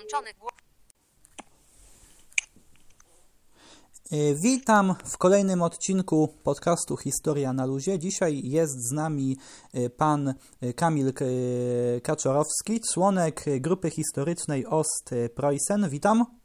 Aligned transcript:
Wyłączony 0.00 0.34
głos. 0.34 0.52
E, 4.12 4.34
Witam 4.34 4.94
w 5.04 5.18
kolejnym 5.18 5.62
odcinku 5.62 6.28
podcastu 6.44 6.96
Historia 6.96 7.52
na 7.52 7.66
Luzie. 7.66 7.98
Dzisiaj 7.98 8.40
jest 8.44 8.88
z 8.88 8.92
nami 8.92 9.36
e, 9.72 9.90
pan 9.90 10.34
e, 10.60 10.72
Kamil 10.72 11.12
Kaczorowski, 12.02 12.80
członek 12.92 13.44
grupy 13.60 13.90
historycznej 13.90 14.66
Ost 14.66 15.10
Preußen. 15.34 15.88
Witam. 15.88 16.39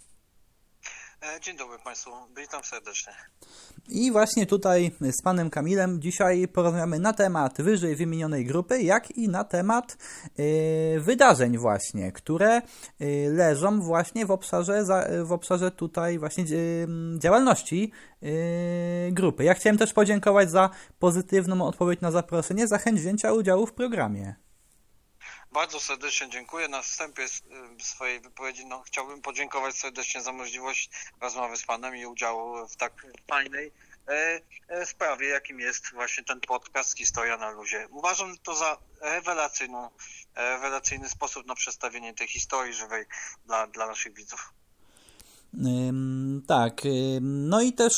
E, 1.22 1.42
Dzień 1.42 1.58
dobry 1.58 1.78
Państwu, 1.84 2.12
witam 2.38 2.64
serdecznie. 2.64 3.14
I 3.90 4.12
właśnie 4.12 4.46
tutaj 4.46 4.92
z 5.02 5.22
panem 5.22 5.50
Kamilem 5.50 6.02
dzisiaj 6.02 6.48
porozmawiamy 6.48 7.00
na 7.00 7.14
temat 7.14 7.62
wyżej 7.62 7.96
wymienionej 7.96 8.46
grupy, 8.46 8.82
jak 8.82 9.12
i 9.12 9.30
na 9.30 9.44
temat 9.44 9.98
e, 10.38 11.00
wydarzeń 11.00 11.58
właśnie, 11.58 12.12
które 12.12 12.50
e, 12.56 12.62
leżą 13.30 13.82
właśnie 13.82 14.26
w 14.26 14.32
obszarze, 14.32 14.86
za, 14.86 15.08
w 15.24 15.32
obszarze 15.32 15.72
tutaj 15.72 16.20
właśnie 16.20 16.46
działalności 17.18 17.92
grupy. 19.12 19.44
Ja 19.44 19.54
chciałem 19.54 19.78
też 19.78 19.94
podziękować 19.94 20.52
za 20.52 20.70
pozytywną 21.00 21.66
odpowiedź 21.66 22.02
na 22.02 22.12
zaproszenie, 22.12 22.68
za 22.68 22.78
chęć 22.78 23.00
wzięcia 23.00 23.34
udziału 23.34 23.68
w 23.68 23.74
programie. 23.74 24.36
Bardzo 25.56 25.80
serdecznie 25.80 26.30
dziękuję. 26.30 26.68
Na 26.68 26.82
wstępie 26.82 27.24
y, 27.24 27.84
swojej 27.84 28.20
wypowiedzi 28.20 28.66
no, 28.66 28.82
chciałbym 28.82 29.22
podziękować 29.22 29.76
serdecznie 29.76 30.22
za 30.22 30.32
możliwość 30.32 30.90
rozmowy 31.22 31.58
z 31.58 31.64
Panem 31.64 31.96
i 31.96 32.06
udziału 32.06 32.68
w 32.68 32.76
tak 32.76 33.06
fajnej 33.28 33.72
e, 34.08 34.42
e, 34.68 34.86
sprawie, 34.86 35.28
jakim 35.28 35.60
jest 35.60 35.92
właśnie 35.94 36.24
ten 36.24 36.42
podcast 36.42 36.98
Historia 36.98 37.38
na 37.38 37.50
luzie. 37.50 37.88
Uważam 37.90 38.38
to 38.38 38.56
za 38.56 38.78
rewelacyjną, 39.02 39.90
rewelacyjny 40.36 41.10
sposób 41.10 41.46
na 41.46 41.56
przedstawienie 41.56 42.14
tej 42.14 42.28
historii 42.28 42.74
żywej 42.74 43.06
dla, 43.46 43.68
dla 43.68 43.88
naszych 43.88 44.14
widzów. 44.14 44.54
Tak, 46.48 46.82
no 47.22 47.62
i 47.62 47.74
też, 47.74 47.94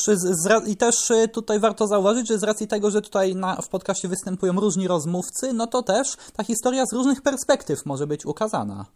i 0.66 0.76
też 0.76 1.10
y, 1.10 1.28
tutaj 1.28 1.60
warto 1.60 1.86
zauważyć, 1.86 2.28
że 2.28 2.38
z 2.38 2.42
racji 2.42 2.68
tego, 2.68 2.90
że 2.90 3.02
tutaj 3.02 3.36
na, 3.36 3.56
w 3.56 3.68
podcaście 3.68 4.08
występują 4.08 4.52
różni 4.52 4.88
rozmówcy, 4.88 5.52
no 5.52 5.66
to 5.66 5.82
też 5.82 6.16
ta 6.36 6.44
historia 6.44 6.86
z 6.86 6.92
różnych 6.92 7.22
perspektyw 7.22 7.86
może 7.86 8.06
być 8.06 8.26
ukazana. 8.26 8.86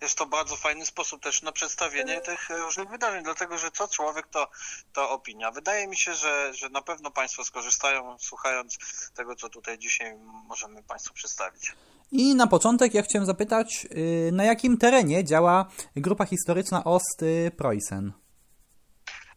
jest 0.00 0.18
to 0.18 0.26
bardzo 0.26 0.56
fajny 0.56 0.86
sposób 0.86 1.22
też 1.22 1.42
na 1.42 1.52
przedstawienie 1.52 2.20
tych 2.20 2.50
e, 2.50 2.56
różnych 2.56 2.88
wydarzeń, 2.88 3.24
dlatego 3.24 3.58
że 3.58 3.70
co 3.70 3.88
człowiek, 3.88 4.26
to, 4.26 4.48
to 4.92 5.10
opinia. 5.10 5.50
Wydaje 5.50 5.88
mi 5.88 5.96
się, 5.96 6.14
że, 6.14 6.54
że 6.54 6.68
na 6.68 6.82
pewno 6.82 7.10
Państwo 7.10 7.44
skorzystają, 7.44 8.16
słuchając 8.18 8.78
tego, 9.14 9.36
co 9.36 9.48
tutaj 9.48 9.78
dzisiaj 9.78 10.16
możemy 10.46 10.82
Państwu 10.82 11.14
przedstawić. 11.14 11.72
I 12.10 12.34
na 12.34 12.46
początek 12.46 12.94
ja 12.94 13.02
chciałem 13.02 13.26
zapytać, 13.26 13.86
y, 13.96 14.30
na 14.32 14.44
jakim 14.44 14.78
terenie 14.78 15.24
działa 15.24 15.66
grupa 15.96 16.26
historyczna 16.26 16.84
Ost 16.84 17.22
y, 17.22 17.50
Preußen? 17.56 18.12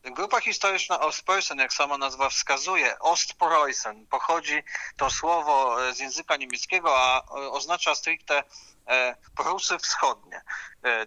Grupa 0.04 0.40
historyczna 0.42 1.00
Ostpreußen, 1.00 1.60
jak 1.60 1.74
sama 1.74 1.98
nazwa 1.98 2.30
wskazuje, 2.30 3.00
Ostpreußen, 3.00 4.08
pochodzi 4.08 4.64
to 4.98 5.10
słowo 5.10 5.88
e, 5.90 5.94
z 5.94 6.00
języka 6.00 6.38
niemieckiego, 6.38 6.98
a 6.98 7.20
e, 7.20 7.50
oznacza 7.50 7.96
stricte 7.96 8.44
e, 8.88 9.16
Prusy 9.36 9.78
Wschodnie. 9.78 10.42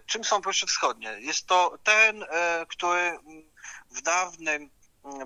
Czym 0.05 0.23
są 0.23 0.41
Prusy 0.41 0.65
Wschodnie? 0.65 1.15
Jest 1.19 1.47
to 1.47 1.77
teren, 1.83 2.25
który 2.67 3.19
w 3.91 4.01
dawnym, 4.01 4.69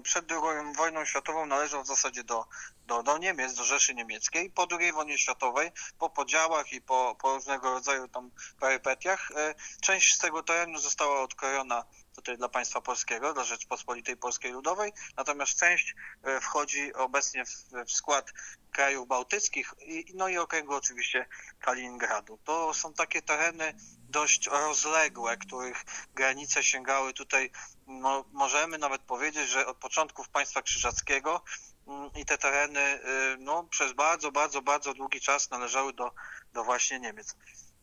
przed 0.04 0.32
II 0.32 0.74
wojną 0.76 1.06
światową 1.06 1.46
należał 1.46 1.84
w 1.84 1.88
zasadzie 1.88 2.24
do, 2.24 2.46
do, 2.86 3.04
do 3.04 3.18
Niemiec, 3.18 3.54
do 3.54 3.64
Rzeszy 3.64 3.96
Niemieckiej. 3.96 4.50
Po 4.50 4.68
II 4.80 4.92
wojnie 4.92 5.18
światowej, 5.18 5.72
po 6.00 6.10
podziałach 6.10 6.74
i 6.74 6.82
po, 6.82 7.16
po 7.22 7.34
różnego 7.34 7.72
rodzaju 7.72 8.08
tam 8.08 8.32
perypetiach, 8.60 9.32
e, 9.32 9.56
część 9.82 10.16
z 10.16 10.18
tego 10.18 10.44
terenu 10.44 10.80
została 10.80 11.22
odkrojona 11.22 11.86
tutaj 12.16 12.38
dla 12.38 12.50
państwa 12.50 12.82
polskiego, 12.82 13.34
dla 13.34 13.44
Rzeczpospolitej 13.44 14.18
Polskiej 14.18 14.52
Ludowej, 14.52 14.94
natomiast 15.18 15.60
część 15.60 15.96
e, 16.24 16.42
wchodzi 16.42 16.94
obecnie 16.94 17.46
w, 17.46 17.50
w 17.88 17.92
skład 17.92 18.34
krajów 18.72 19.08
bałtyckich, 19.08 19.74
i, 19.82 20.06
no 20.16 20.28
i 20.28 20.38
okręgu 20.38 20.74
oczywiście 20.74 21.26
Kaliningradu. 21.60 22.40
To 22.44 22.74
są 22.74 22.94
takie 22.94 23.22
tereny 23.22 23.74
dość 24.10 24.48
rozległe, 24.48 25.38
których 25.38 25.86
granice 26.16 26.64
sięgały 26.64 27.14
tutaj, 27.14 27.52
no, 27.88 28.26
możemy 28.32 28.78
nawet 28.78 29.02
powiedzieć, 29.02 29.50
że 29.50 29.66
od 29.66 29.78
początków 29.78 30.30
państwa 30.30 30.62
krzyżackiego 30.62 31.42
mm, 31.88 32.10
i 32.16 32.26
te 32.26 32.38
tereny 32.38 32.80
y, 32.80 33.38
no, 33.40 33.64
przez 33.64 33.94
bardzo, 33.94 34.32
bardzo, 34.32 34.62
bardzo 34.62 34.94
długi 34.94 35.22
czas 35.22 35.50
należały 35.50 35.94
do, 35.94 36.12
do 36.54 36.64
właśnie 36.64 37.00
Niemiec. 37.00 37.36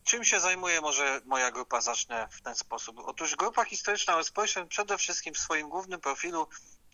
Czym 0.03 0.23
się 0.23 0.39
zajmuje 0.39 0.81
może 0.81 1.21
moja 1.25 1.51
grupa? 1.51 1.81
Zacznę 1.81 2.27
w 2.31 2.41
ten 2.41 2.55
sposób. 2.55 2.99
Otóż 2.99 3.35
grupa 3.35 3.65
historyczna 3.65 4.15
Westpolska 4.15 4.65
przede 4.65 4.97
wszystkim 4.97 5.33
w 5.33 5.39
swoim 5.39 5.69
głównym 5.69 6.01
profilu 6.01 6.47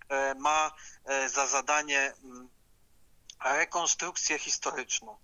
e, 0.10 0.36
ma 0.36 0.72
e, 1.06 1.30
za 1.30 1.48
zadanie 1.48 2.14
mm, 2.24 2.50
rekonstrukcję 3.44 4.40
historyczną. 4.40 5.18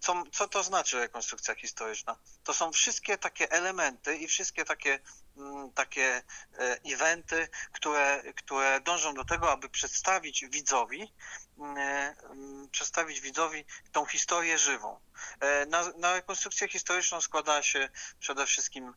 Co, 0.00 0.22
co 0.32 0.48
to 0.48 0.62
znaczy 0.62 0.98
rekonstrukcja 0.98 1.54
historyczna? 1.54 2.16
To 2.44 2.54
są 2.54 2.72
wszystkie 2.72 3.18
takie 3.18 3.50
elementy 3.50 4.16
i 4.16 4.26
wszystkie 4.28 4.64
takie, 4.64 5.00
mm, 5.36 5.72
takie 5.72 6.22
e, 6.58 6.80
eventy, 6.84 7.48
które, 7.72 8.22
które 8.36 8.80
dążą 8.80 9.14
do 9.14 9.24
tego, 9.24 9.52
aby 9.52 9.68
przedstawić 9.68 10.46
widzowi, 10.46 11.12
mm, 11.58 11.76
mm, 11.76 12.68
przedstawić 12.68 13.20
widzowi 13.20 13.64
tą 13.92 14.06
historię 14.06 14.58
żywą. 14.58 15.00
E, 15.40 15.66
Na, 15.66 15.92
na 15.96 16.14
rekonstrukcję 16.14 16.68
historyczną 16.68 17.20
składa 17.20 17.62
się 17.62 17.88
przede 18.20 18.46
wszystkim 18.46 18.94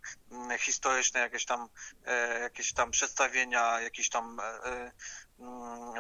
historyczne 0.59 1.20
jakieś 1.20 1.46
tam, 1.46 1.70
e, 2.06 2.40
jakieś 2.40 2.74
tam 2.74 2.91
przedstawienia, 2.91 3.81
jakieś 3.81 4.09
tam 4.09 4.40
e, 4.40 4.44
e, 4.44 4.91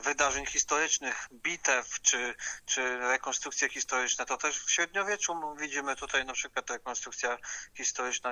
wydarzeń 0.03 0.45
historycznych, 0.45 1.27
bitew 1.31 2.01
czy, 2.01 2.35
czy 2.65 2.97
rekonstrukcje 2.97 3.69
historyczne. 3.69 4.25
To 4.25 4.37
też 4.37 4.59
w 4.59 4.71
średniowieczu 4.71 5.55
widzimy 5.57 5.95
tutaj 5.95 6.25
na 6.25 6.33
przykład 6.33 6.69
rekonstrukcja 6.69 7.37
historyczna 7.73 8.31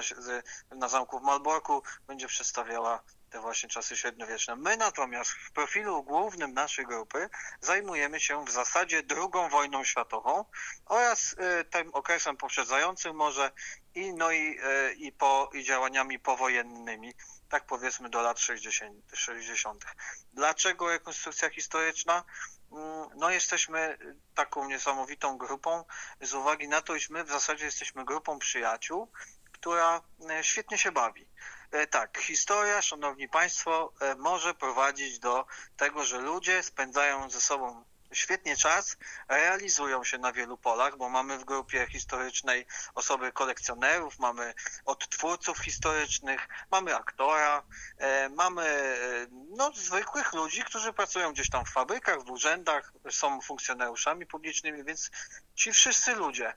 na 0.72 0.88
zamku 0.88 1.20
w 1.20 1.24
Malborku 1.24 1.84
będzie 2.08 2.28
przedstawiała 2.28 3.04
te 3.30 3.40
właśnie 3.40 3.70
czasy 3.70 3.98
średniowieczne. 3.98 4.56
My 4.56 4.78
natomiast 4.78 5.32
w 5.32 5.52
profilu 5.52 6.04
głównym 6.04 6.54
naszej 6.54 6.86
grupy 6.86 7.30
zajmujemy 7.62 8.20
się 8.20 8.46
w 8.46 8.52
zasadzie 8.52 9.04
II 9.10 9.50
wojną 9.52 9.84
światową 9.84 10.46
oraz 10.86 11.36
e, 11.38 11.64
tym 11.64 11.90
okresem 11.94 12.38
poprzedzającym 12.38 13.16
może 13.16 13.52
i, 13.96 14.14
no 14.14 14.32
i, 14.32 14.60
e, 14.64 14.94
i, 14.94 15.12
po, 15.12 15.50
i 15.54 15.64
działaniami 15.64 16.20
powojennymi, 16.20 17.14
tak 17.50 17.66
powiedzmy 17.66 18.10
do 18.10 18.22
lat 18.22 18.40
60. 18.40 18.96
60. 19.14 19.86
Dlaczego 20.34 20.90
rekonstrukcja 20.90 21.50
historyczna? 21.50 22.24
Mm, 22.72 23.10
No 23.16 23.30
jesteśmy 23.30 23.98
taką 24.36 24.68
niesamowitą 24.68 25.38
grupą 25.38 25.84
z 26.22 26.34
uwagi 26.34 26.68
na 26.68 26.82
to, 26.82 26.96
iż 26.96 27.10
my 27.10 27.24
w 27.24 27.32
zasadzie 27.32 27.66
jesteśmy 27.66 28.06
grupą 28.06 28.40
przyjaciół, 28.40 29.12
która 29.52 30.02
e, 30.30 30.44
świetnie 30.44 30.78
się 30.78 30.92
bawi. 30.92 31.28
E, 31.72 31.88
Tak, 31.88 32.18
historia, 32.18 32.82
szanowni 32.82 33.30
państwo, 33.30 33.94
może 34.18 34.54
prowadzić 34.54 35.20
do 35.20 35.46
tego, 35.78 36.04
że 36.04 36.18
ludzie 36.18 36.64
spędzają 36.64 37.30
ze 37.30 37.42
sobą 37.42 37.84
świetnie 38.14 38.58
czas, 38.58 38.98
realizują 39.28 40.04
się 40.04 40.18
na 40.18 40.32
wielu 40.32 40.58
polach, 40.58 40.98
bo 40.98 41.10
mamy 41.10 41.38
w 41.38 41.46
grupie 41.46 41.88
historycznej 41.88 42.66
osoby 42.96 43.32
kolekcjonerów, 43.32 44.20
mamy 44.20 44.54
odtwórców 44.86 45.60
historycznych, 45.60 46.48
mamy 46.72 46.96
aktora, 46.96 47.64
e, 47.98 48.30
mamy 48.30 48.64
e, 48.64 49.28
no, 49.32 49.72
zwykłych 49.76 50.34
ludzi, 50.34 50.64
którzy 50.64 50.94
pracują 50.94 51.34
gdzieś 51.34 51.50
tam 51.50 51.66
w 51.66 51.70
fabrykach, 51.70 52.24
w 52.24 52.32
urzędach, 52.32 52.94
są 53.12 53.42
funkcjonariuszami 53.42 54.26
publicznymi, 54.26 54.84
więc 54.84 55.12
ci 55.56 55.72
wszyscy 55.72 56.16
ludzie, 56.16 56.54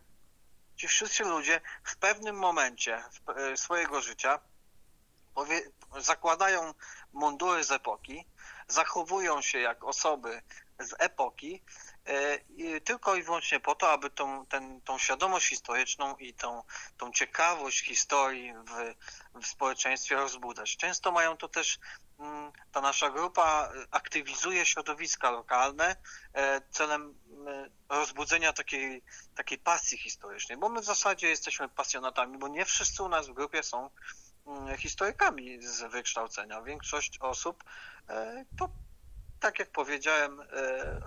ci 0.76 0.88
wszyscy 0.88 1.24
ludzie 1.24 1.60
w 1.84 1.96
pewnym 1.96 2.36
momencie 2.36 3.04
e, 3.36 3.56
swojego 3.56 4.00
życia 4.00 4.38
zakładają 5.98 6.74
mundury 7.12 7.64
z 7.64 7.70
epoki, 7.70 8.26
zachowują 8.68 9.42
się 9.42 9.58
jak 9.58 9.84
osoby 9.84 10.42
z 10.84 10.94
epoki, 10.98 11.62
e, 12.04 12.80
tylko 12.80 13.14
i 13.14 13.22
wyłącznie 13.22 13.60
po 13.60 13.74
to, 13.74 13.92
aby 13.92 14.10
tą, 14.10 14.46
ten, 14.46 14.80
tą 14.80 14.98
świadomość 14.98 15.48
historyczną 15.48 16.16
i 16.16 16.34
tą, 16.34 16.62
tą 16.96 17.12
ciekawość 17.12 17.84
historii 17.84 18.52
w, 18.54 18.94
w 19.42 19.46
społeczeństwie 19.46 20.14
rozbudzać. 20.14 20.76
Często 20.76 21.12
mają 21.12 21.36
to 21.36 21.48
też, 21.48 21.78
mm, 22.18 22.52
ta 22.72 22.80
nasza 22.80 23.10
grupa 23.10 23.72
e, 23.74 23.86
aktywizuje 23.90 24.66
środowiska 24.66 25.30
lokalne 25.30 25.96
e, 26.34 26.60
celem 26.70 27.22
rozbudzenia 27.88 28.52
takiej, 28.52 29.02
takiej 29.34 29.58
pasji 29.58 29.98
historycznej, 29.98 30.58
bo 30.58 30.68
my 30.68 30.80
w 30.80 30.84
zasadzie 30.84 31.28
jesteśmy 31.28 31.68
pasjonatami, 31.68 32.38
bo 32.38 32.48
nie 32.48 32.64
wszyscy 32.64 33.02
u 33.02 33.08
nas 33.08 33.28
w 33.28 33.32
grupie 33.32 33.62
są 33.62 33.90
mm, 34.46 34.78
historykami 34.78 35.62
z 35.62 35.92
wykształcenia. 35.92 36.62
Większość 36.62 37.18
osób 37.18 37.64
to, 38.58 38.68
tak 39.42 39.58
jak 39.58 39.70
powiedziałem, 39.70 40.40
e, 40.40 41.00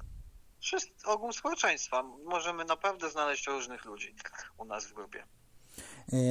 wszyscy, 0.60 0.92
ogół 1.06 1.34
społeczeństwa. 1.34 2.04
Możemy 2.04 2.66
naprawdę 2.66 3.10
znaleźć 3.10 3.48
różnych 3.48 3.86
ludzi 3.86 4.16
u 4.58 4.66
nas 4.66 4.86
w 4.86 4.94
grupie. 4.94 5.24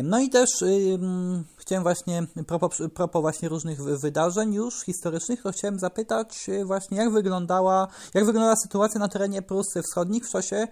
No 0.03 0.21
i 0.21 0.31
też 0.31 0.51
chciałem 1.57 1.83
właśnie, 1.83 2.23
propos, 2.47 2.83
propos 2.95 3.23
właśnie 3.23 3.49
różnych 3.49 3.83
wydarzeń 3.83 4.55
już 4.55 4.83
historycznych, 4.85 5.43
to 5.43 5.53
chciałem 5.53 5.79
zapytać 5.79 6.47
właśnie, 6.65 6.99
jak 6.99 7.11
wyglądała, 7.11 7.89
jak 8.15 8.25
wyglądała 8.25 8.57
sytuacja 8.57 9.01
na 9.01 9.09
terenie 9.09 9.43
Prus 9.43 9.67
Wschodnich 9.85 10.25
w 10.27 10.31
czasie 10.31 10.69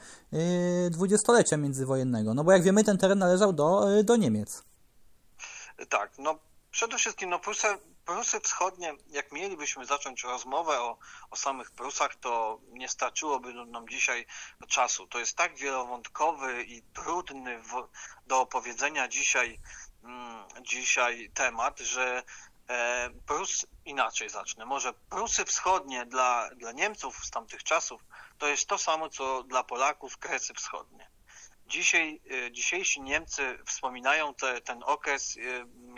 dwudziestolecia 0.90 1.56
międzywojennego. 1.56 2.34
No 2.34 2.44
bo 2.44 2.52
jak 2.52 2.62
wiemy, 2.62 2.84
ten 2.84 2.99
teren 2.99 3.19
należał 3.19 3.52
do, 3.52 3.87
do 4.05 4.17
Niemiec. 4.17 4.62
Tak, 5.88 6.12
no 6.19 6.38
przede 6.70 6.96
wszystkim 6.96 7.31
no 7.31 7.38
Prusy, 7.38 7.67
Prusy 8.05 8.41
Wschodnie, 8.41 8.95
jak 9.09 9.33
mielibyśmy 9.33 9.85
zacząć 9.85 10.25
rozmowę 10.25 10.81
o, 10.81 10.99
o 11.31 11.37
samych 11.37 11.71
Prusach, 11.71 12.17
to 12.17 12.61
nie 12.69 12.89
starczyłoby 12.89 13.55
nam 13.55 13.89
dzisiaj 13.89 14.27
czasu. 14.69 15.07
To 15.07 15.19
jest 15.19 15.37
tak 15.37 15.57
wielowątkowy 15.57 16.65
i 16.65 16.83
trudny 16.83 17.63
w, 17.63 17.89
do 18.27 18.41
opowiedzenia 18.41 19.09
dzisiaj, 19.09 19.61
mm, 20.05 20.45
dzisiaj 20.63 21.31
temat, 21.35 21.79
że 21.79 22.23
e, 22.69 23.11
Prus 23.27 23.67
inaczej 23.85 24.29
zacznę. 24.29 24.65
Może 24.67 24.93
Prusy 24.93 25.45
Wschodnie 25.45 26.07
dla, 26.07 26.51
dla 26.57 26.73
Niemców 26.73 27.25
z 27.25 27.31
tamtych 27.31 27.63
czasów 27.63 28.03
to 28.39 28.49
jest 28.49 28.69
to 28.69 28.79
samo, 28.79 29.09
co 29.09 29.43
dla 29.43 29.65
Polaków 29.65 30.19
Kresy 30.19 30.55
Wschodnie. 30.55 31.11
Dzisiaj, 31.73 32.21
e, 32.31 32.53
dzisiejsi 32.53 33.01
Niemcy 33.01 33.59
wspominają 33.67 34.35
te, 34.35 34.61
ten 34.61 34.83
okres 34.83 35.37
e, 35.37 35.41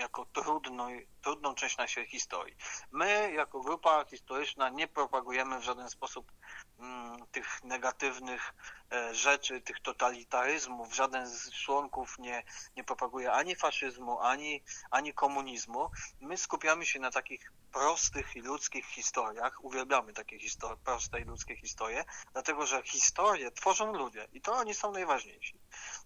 jako 0.01 0.27
trudną, 0.33 0.89
trudną 1.23 1.55
część 1.55 1.77
naszej 1.77 2.07
historii. 2.07 2.57
My, 2.93 3.33
jako 3.33 3.61
grupa 3.61 4.05
historyczna, 4.11 4.69
nie 4.69 4.89
propagujemy 4.89 5.61
w 5.61 5.63
żaden 5.63 5.91
sposób 5.91 6.33
mm, 6.79 7.27
tych 7.33 7.65
negatywnych 7.65 8.55
e, 8.93 9.15
rzeczy, 9.15 9.61
tych 9.61 9.81
totalitaryzmów. 9.81 10.95
Żaden 10.95 11.27
z 11.27 11.51
członków 11.53 12.19
nie, 12.19 12.43
nie 12.77 12.85
propaguje 12.85 13.33
ani 13.33 13.57
faszyzmu, 13.57 14.21
ani, 14.21 14.63
ani 14.91 15.15
komunizmu. 15.15 15.91
My 16.21 16.37
skupiamy 16.37 16.87
się 16.87 17.01
na 17.01 17.11
takich 17.11 17.53
prostych 17.75 18.37
i 18.37 18.41
ludzkich 18.41 18.87
historiach. 18.87 19.65
Uwielbiamy 19.65 20.13
takie 20.13 20.39
histor- 20.39 20.77
proste 20.85 21.21
i 21.21 21.25
ludzkie 21.25 21.57
historie, 21.57 22.05
dlatego 22.33 22.67
że 22.67 22.83
historie 22.83 23.51
tworzą 23.51 23.93
ludzie 23.93 24.29
i 24.33 24.41
to 24.41 24.53
oni 24.53 24.75
są 24.75 24.93
najważniejsi. 24.93 25.59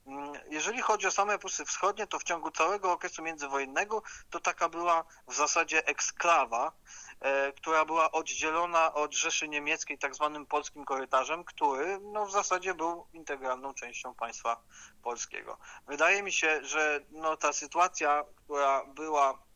Mm, 0.07 0.33
jeżeli 0.51 0.83
chodzi 0.83 1.07
o 1.07 1.11
same 1.11 1.39
Prusy 1.39 1.65
Wschodnie, 1.65 2.07
to 2.07 2.19
w 2.19 2.25
ciągu 2.25 2.51
całego 2.51 2.93
okresu 2.93 3.23
międzywojennego 3.23 4.03
to 4.31 4.41
taka 4.41 4.69
była 4.69 5.05
w 5.29 5.35
zasadzie 5.35 5.87
eksklawa, 5.87 6.73
e, 7.21 7.53
która 7.53 7.85
była 7.85 8.11
oddzielona 8.11 8.95
od 8.95 9.15
Rzeszy 9.15 9.49
Niemieckiej 9.49 9.99
tak 9.99 10.15
zwanym 10.15 10.47
polskim 10.47 10.85
korytarzem, 10.85 11.45
który 11.45 11.99
no, 12.01 12.27
w 12.27 12.33
zasadzie 12.33 12.75
był 12.75 13.07
integralną 13.13 13.75
częścią 13.75 14.15
państwa 14.15 14.63
polskiego. 15.03 15.59
Wydaje 15.87 16.23
mi 16.23 16.33
się, 16.33 16.65
że 16.65 17.01
no, 17.11 17.37
ta 17.37 17.53
sytuacja, 17.53 18.25
która 18.45 18.85
była, 18.85 19.48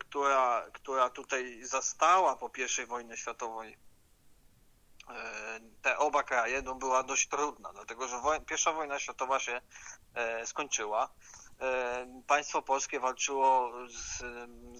która, 0.00 0.66
która 0.72 1.10
tutaj 1.10 1.64
zastała 1.64 2.36
po 2.36 2.50
I 2.82 2.86
wojnie 2.86 3.16
światowej 3.16 3.78
E, 5.10 5.60
te 5.82 5.98
oba 5.98 6.22
kraje 6.22 6.62
no, 6.62 6.74
była 6.74 7.02
dość 7.02 7.28
trudna, 7.28 7.72
dlatego 7.72 8.08
że 8.08 8.20
woj 8.20 8.40
pierwsza 8.40 8.72
wojna 8.72 8.98
światowa 8.98 9.38
się 9.38 9.60
e, 10.14 10.46
skończyła. 10.46 11.08
E, 11.60 12.22
państwo 12.26 12.62
polskie 12.62 13.00
walczyło 13.00 13.72
z 13.88 14.22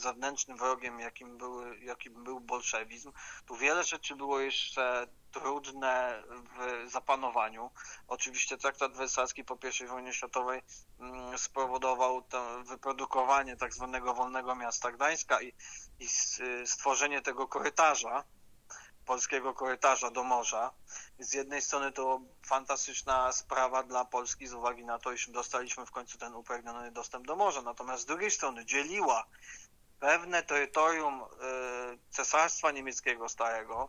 zewnętrznym 0.03 0.57
wrogiem, 0.57 1.01
jakim 1.01 1.39
był, 1.39 1.73
jakim 1.73 2.25
był 2.25 2.41
bolszewizm. 2.41 3.13
Tu 3.47 3.57
wiele 3.57 3.85
rzeczy 3.85 4.17
było 4.17 4.41
jeszcze 4.41 5.07
trudne 5.33 6.23
w 6.29 6.91
zapanowaniu. 6.91 7.71
Oczywiście 8.09 8.59
traktat 8.59 8.97
wersalski 8.97 9.45
po 9.45 9.59
I 9.85 9.87
wojnie 9.87 10.13
światowej 10.13 10.63
mm, 11.01 11.39
spowodował 11.39 12.23
to 12.23 12.65
wyprodukowanie 12.65 13.57
tak 13.57 13.75
zwanego 13.75 14.15
wolnego 14.15 14.55
miasta 14.55 14.93
Gdańska 14.93 15.43
i, 15.43 15.53
i 15.99 16.09
stworzenie 16.65 17.23
tego 17.23 17.49
korytarza, 17.49 18.25
polskiego 19.07 19.55
korytarza 19.55 20.11
do 20.11 20.25
morza. 20.25 20.73
Z 21.19 21.33
jednej 21.33 21.63
strony 21.63 21.93
to 21.93 22.21
fantastyczna 22.47 23.33
sprawa 23.33 23.83
dla 23.83 24.05
Polski 24.05 24.47
z 24.47 24.53
uwagi 24.53 24.85
na 24.85 24.99
to, 24.99 25.13
iż 25.13 25.31
dostaliśmy 25.31 25.87
w 25.87 25.91
końcu 25.91 26.19
ten 26.19 26.35
upragniony 26.35 26.93
dostęp 26.93 27.27
do 27.27 27.37
morza, 27.37 27.63
natomiast 27.63 28.03
z 28.03 28.07
drugiej 28.07 28.31
strony 28.31 28.65
dzieliła 28.65 29.27
pewne 30.01 30.43
terytorium 30.43 31.23
e, 31.23 31.27
Cesarstwa 32.11 32.71
Niemieckiego 32.71 33.29
Starego, 33.29 33.89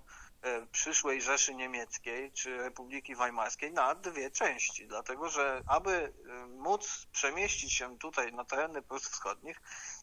przyszłej 0.72 1.22
Rzeszy 1.22 1.56
Niemieckiej 1.56 2.32
czy 2.32 2.58
Republiki 2.58 3.16
Weimarskiej 3.16 3.74
na 3.74 3.96
dwie 3.96 4.32
części, 4.32 4.88
dlatego 4.88 5.30
że 5.30 5.62
aby 5.68 6.14
e, 6.30 6.46
móc 6.46 7.08
przemieścić 7.12 7.74
się 7.74 7.98
tutaj 7.98 8.34
na 8.34 8.46
tereny 8.46 8.82
Prus 8.82 9.10
Wschodnich, 9.10 9.62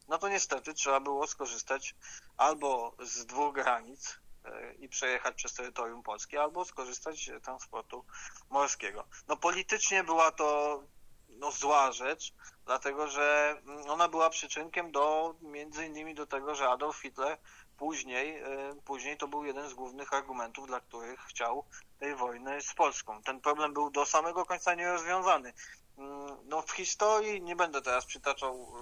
no 0.08 0.18
to 0.18 0.28
niestety 0.28 0.74
trzeba 0.74 1.00
było 1.00 1.26
skorzystać 1.26 1.94
albo 2.36 2.96
z 3.00 3.26
dwóch 3.26 3.54
granic, 3.54 4.20
E, 4.46 4.74
i 4.74 4.88
przejechać 4.88 5.34
przez 5.34 5.54
terytorium 5.54 6.02
Polski, 6.02 6.36
albo 6.36 6.64
skorzystać 6.64 7.30
z 7.38 7.44
transportu 7.44 8.04
morskiego. 8.50 9.04
No 9.28 9.36
politycznie 9.36 10.04
była 10.04 10.30
to 10.30 10.82
no, 11.28 11.50
zła 11.50 11.92
rzecz, 11.92 12.34
dlatego 12.64 13.08
że 13.08 13.56
mm, 13.66 13.90
ona 13.90 14.08
była 14.08 14.30
przyczynkiem 14.30 14.92
do, 14.92 15.34
między 15.40 15.86
innymi 15.86 16.14
do 16.14 16.26
tego, 16.26 16.54
że 16.54 16.68
Adolf 16.68 16.96
Hitler 16.96 17.38
później, 17.76 18.38
e, 18.38 18.74
później 18.84 19.16
to 19.16 19.28
był 19.28 19.44
jeden 19.44 19.68
z 19.68 19.74
głównych 19.74 20.12
argumentów, 20.12 20.66
dla 20.66 20.80
których 20.80 21.20
chciał 21.20 21.64
tej 21.98 22.14
wojny 22.14 22.60
z 22.60 22.74
Polską. 22.74 23.22
Ten 23.22 23.40
problem 23.40 23.72
był 23.72 23.90
do 23.90 24.06
samego 24.06 24.46
końca 24.46 24.74
nierozwiązany. 24.74 25.52
Mm, 25.98 26.36
no 26.44 26.62
w 26.62 26.70
historii, 26.70 27.42
nie 27.42 27.56
będę 27.56 27.82
teraz 27.82 28.06
przytaczał 28.06 28.72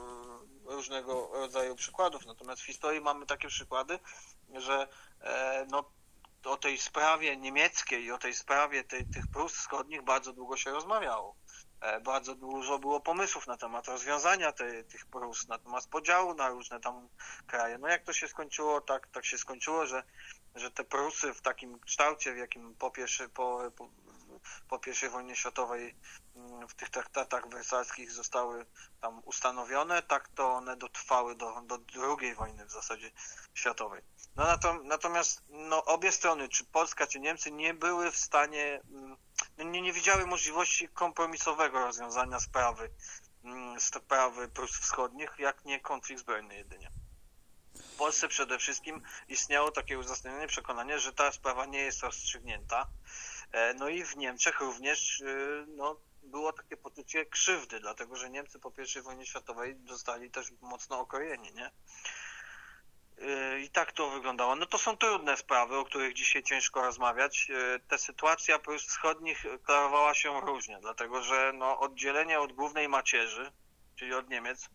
e, 0.69 0.75
różnego 0.75 1.31
rodzaju 1.33 1.77
przykładów, 1.77 2.27
natomiast 2.27 2.63
w 2.63 2.67
historii 2.67 3.01
mamy 3.01 3.27
takie 3.27 3.49
przykłady, 3.49 3.99
że 4.55 4.89
E, 5.25 5.67
no, 5.71 5.85
o 6.45 6.57
tej 6.57 6.79
sprawie 6.79 7.37
niemieckiej 7.37 8.05
i 8.05 8.13
o 8.13 8.19
tej 8.19 8.35
sprawie 8.35 8.85
tej, 8.85 9.07
tych 9.07 9.27
Prus 9.27 9.53
wschodnich 9.53 10.03
bardzo 10.03 10.33
długo 10.33 10.57
się 10.57 10.71
rozmawiało. 10.71 11.37
E, 11.81 12.01
bardzo 12.01 12.35
dużo 12.35 12.79
było 12.79 13.01
pomysłów 13.01 13.47
na 13.47 13.57
temat 13.57 13.89
rozwiązania 13.89 14.53
tej, 14.53 14.85
tych 14.85 15.07
Prus, 15.07 15.49
na 15.49 15.59
temat 15.59 15.87
podziału 15.87 16.35
na 16.35 16.49
różne 16.49 16.81
tam 16.81 17.09
kraje. 17.47 17.79
No 17.79 17.89
jak 17.89 18.05
to 18.05 18.13
się 18.13 18.29
skończyło, 18.29 18.81
tak, 18.81 19.07
tak 19.07 19.25
się 19.27 19.39
skończyło, 19.39 19.87
że, 19.87 20.03
że 20.55 20.71
te 20.71 20.85
Prusy 20.85 21.35
w 21.35 21.41
takim 21.41 21.81
kształcie, 21.81 22.33
w 22.33 22.37
jakim 22.37 22.75
po, 22.75 22.91
pierwszy, 22.91 23.29
po, 23.29 23.61
po, 23.77 23.89
po 24.69 24.81
I 25.07 25.09
wojnie 25.09 25.37
światowej 25.37 25.95
mm, 26.37 26.69
w 26.69 26.75
tych 26.75 26.91
traktatach 26.91 27.49
wersalskich 27.49 28.13
zostały 28.13 28.67
tam 29.01 29.23
ustanowione, 29.25 30.03
tak 30.03 30.29
to 30.29 30.53
one 30.53 30.77
dotrwały 30.77 31.37
do, 31.37 31.61
do 31.61 31.79
II 31.95 32.35
wojny 32.35 32.67
w 32.67 32.71
zasadzie 32.71 33.11
światowej. 33.55 34.03
No 34.37 34.45
natomiast 34.85 35.43
no, 35.49 35.85
obie 35.85 36.13
strony, 36.13 36.49
czy 36.49 36.65
Polska, 36.65 37.07
czy 37.07 37.21
Niemcy, 37.21 37.51
nie 37.51 37.75
były 37.75 38.11
w 38.11 38.17
stanie, 38.17 38.81
mm, 38.91 39.17
nie, 39.59 39.83
nie 39.83 39.93
widziały 39.93 40.27
możliwości 40.27 40.89
kompromisowego 40.89 41.79
rozwiązania 41.79 42.41
sprawy, 42.41 42.91
mm, 43.45 43.81
sprawy 43.81 44.49
Prus 44.49 44.79
Wschodnich, 44.79 45.35
jak 45.39 45.65
nie 45.65 45.81
konflikt 45.81 46.21
zbrojny 46.21 46.57
jedynie. 46.57 46.91
W 47.75 47.97
Polsce 47.97 48.29
przede 48.29 48.59
wszystkim 48.59 49.03
istniało 49.29 49.71
takie 49.71 49.99
uzasadnione 49.99 50.47
przekonanie, 50.47 50.99
że 50.99 51.13
ta 51.13 51.33
sprawa 51.33 51.67
nie 51.67 51.79
jest 51.79 52.03
rozstrzygnięta. 52.03 52.87
E, 53.53 53.75
no 53.75 53.89
i 53.89 54.05
w 54.05 54.17
Niemczech 54.17 54.61
również 54.61 55.21
y, 55.21 55.65
no, 55.69 55.97
było 56.23 56.53
takie 56.53 56.77
poczucie 56.77 57.27
krzywdy, 57.27 57.81
dlatego 57.81 58.17
że 58.17 58.31
Niemcy 58.31 58.59
po 58.59 58.73
I 58.99 59.03
wojnie 59.03 59.27
światowej 59.27 59.77
zostali 59.89 60.31
też 60.31 60.53
mocno 60.61 61.01
okrojeni, 61.01 61.53
nie? 61.53 61.71
Y, 63.19 63.61
I 63.61 63.71
tak 63.71 63.93
to 63.93 64.11
wyglądało. 64.11 64.57
No 64.57 64.67
to 64.67 64.79
są 64.79 64.97
trudne 64.97 65.37
sprawy, 65.37 65.77
o 65.77 65.85
których 65.85 66.15
dzisiaj 66.15 66.43
ciężko 66.43 66.83
rozmawiać. 66.83 67.51
Y, 67.51 67.81
ta 67.89 67.99
sytuacja 67.99 68.59
Prus 68.59 68.87
Wschodnich 68.87 69.45
klarowała 69.65 70.15
się 70.15 70.41
różnie, 70.41 70.79
dlatego 70.81 71.23
że 71.23 71.53
no, 71.55 71.79
oddzielenie 71.79 72.41
od 72.41 72.53
głównej 72.53 72.89
macierzy, 72.89 73.53
czyli 73.97 74.15
od 74.15 74.29
Niemiec, 74.31 74.71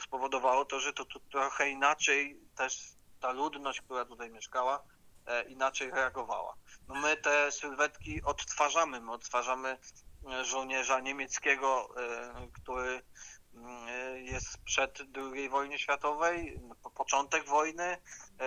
spowodowało 0.00 0.64
to, 0.64 0.80
że 0.80 0.92
to, 0.92 1.04
to 1.04 1.20
trochę 1.20 1.70
inaczej 1.70 2.40
też 2.56 2.92
ta 3.20 3.32
ludność, 3.32 3.80
która 3.80 4.04
tutaj 4.04 4.30
mieszkała, 4.30 4.82
e, 5.26 5.42
inaczej 5.42 5.90
reagowała. 5.90 6.54
No 6.88 6.94
my 6.94 7.16
te 7.16 7.52
sylwetki 7.52 8.22
odtwarzamy, 8.22 9.00
my 9.00 9.12
odtwarzamy 9.12 9.78
e, 10.32 10.44
żołnierza 10.44 11.00
niemieckiego, 11.00 11.88
e, 11.96 12.48
który 12.52 13.02
jest 14.16 14.58
przed 14.64 14.98
II 15.16 15.48
wojny 15.48 15.78
światowej, 15.78 16.60
początek 16.94 17.44
wojny, 17.46 17.96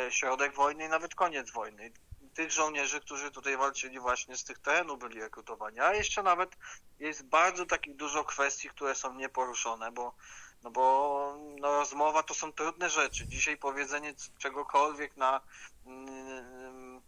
środek 0.10 0.56
wojny 0.56 0.86
i 0.86 0.90
nawet 0.90 1.16
koniec 1.16 1.52
wojny. 1.52 1.92
Tych 2.34 2.52
żołnierzy, 2.52 3.02
którzy 3.02 3.32
tutaj 3.32 3.58
walczyli 3.58 4.00
właśnie 4.00 4.38
z 4.38 4.44
tych 4.44 4.60
terenów 4.60 5.00
byli 5.00 5.22
rekrutowani. 5.22 5.80
A 5.80 5.94
jeszcze 5.94 6.24
nawet 6.24 6.58
jest 7.00 7.26
bardzo 7.26 7.66
takich 7.66 7.96
dużo 7.96 8.24
kwestii, 8.24 8.70
które 8.70 8.96
są 8.96 9.14
nieporuszone, 9.14 9.92
bo 9.92 10.16
no 10.64 10.72
bo 10.72 11.38
no, 11.60 11.72
rozmowa 11.72 12.24
to 12.24 12.34
są 12.34 12.54
trudne 12.54 12.90
rzeczy. 12.90 13.28
Dzisiaj 13.28 13.58
powiedzenie 13.58 14.14
czegokolwiek 14.38 15.18
na 15.18 15.42
mm, 15.86 17.02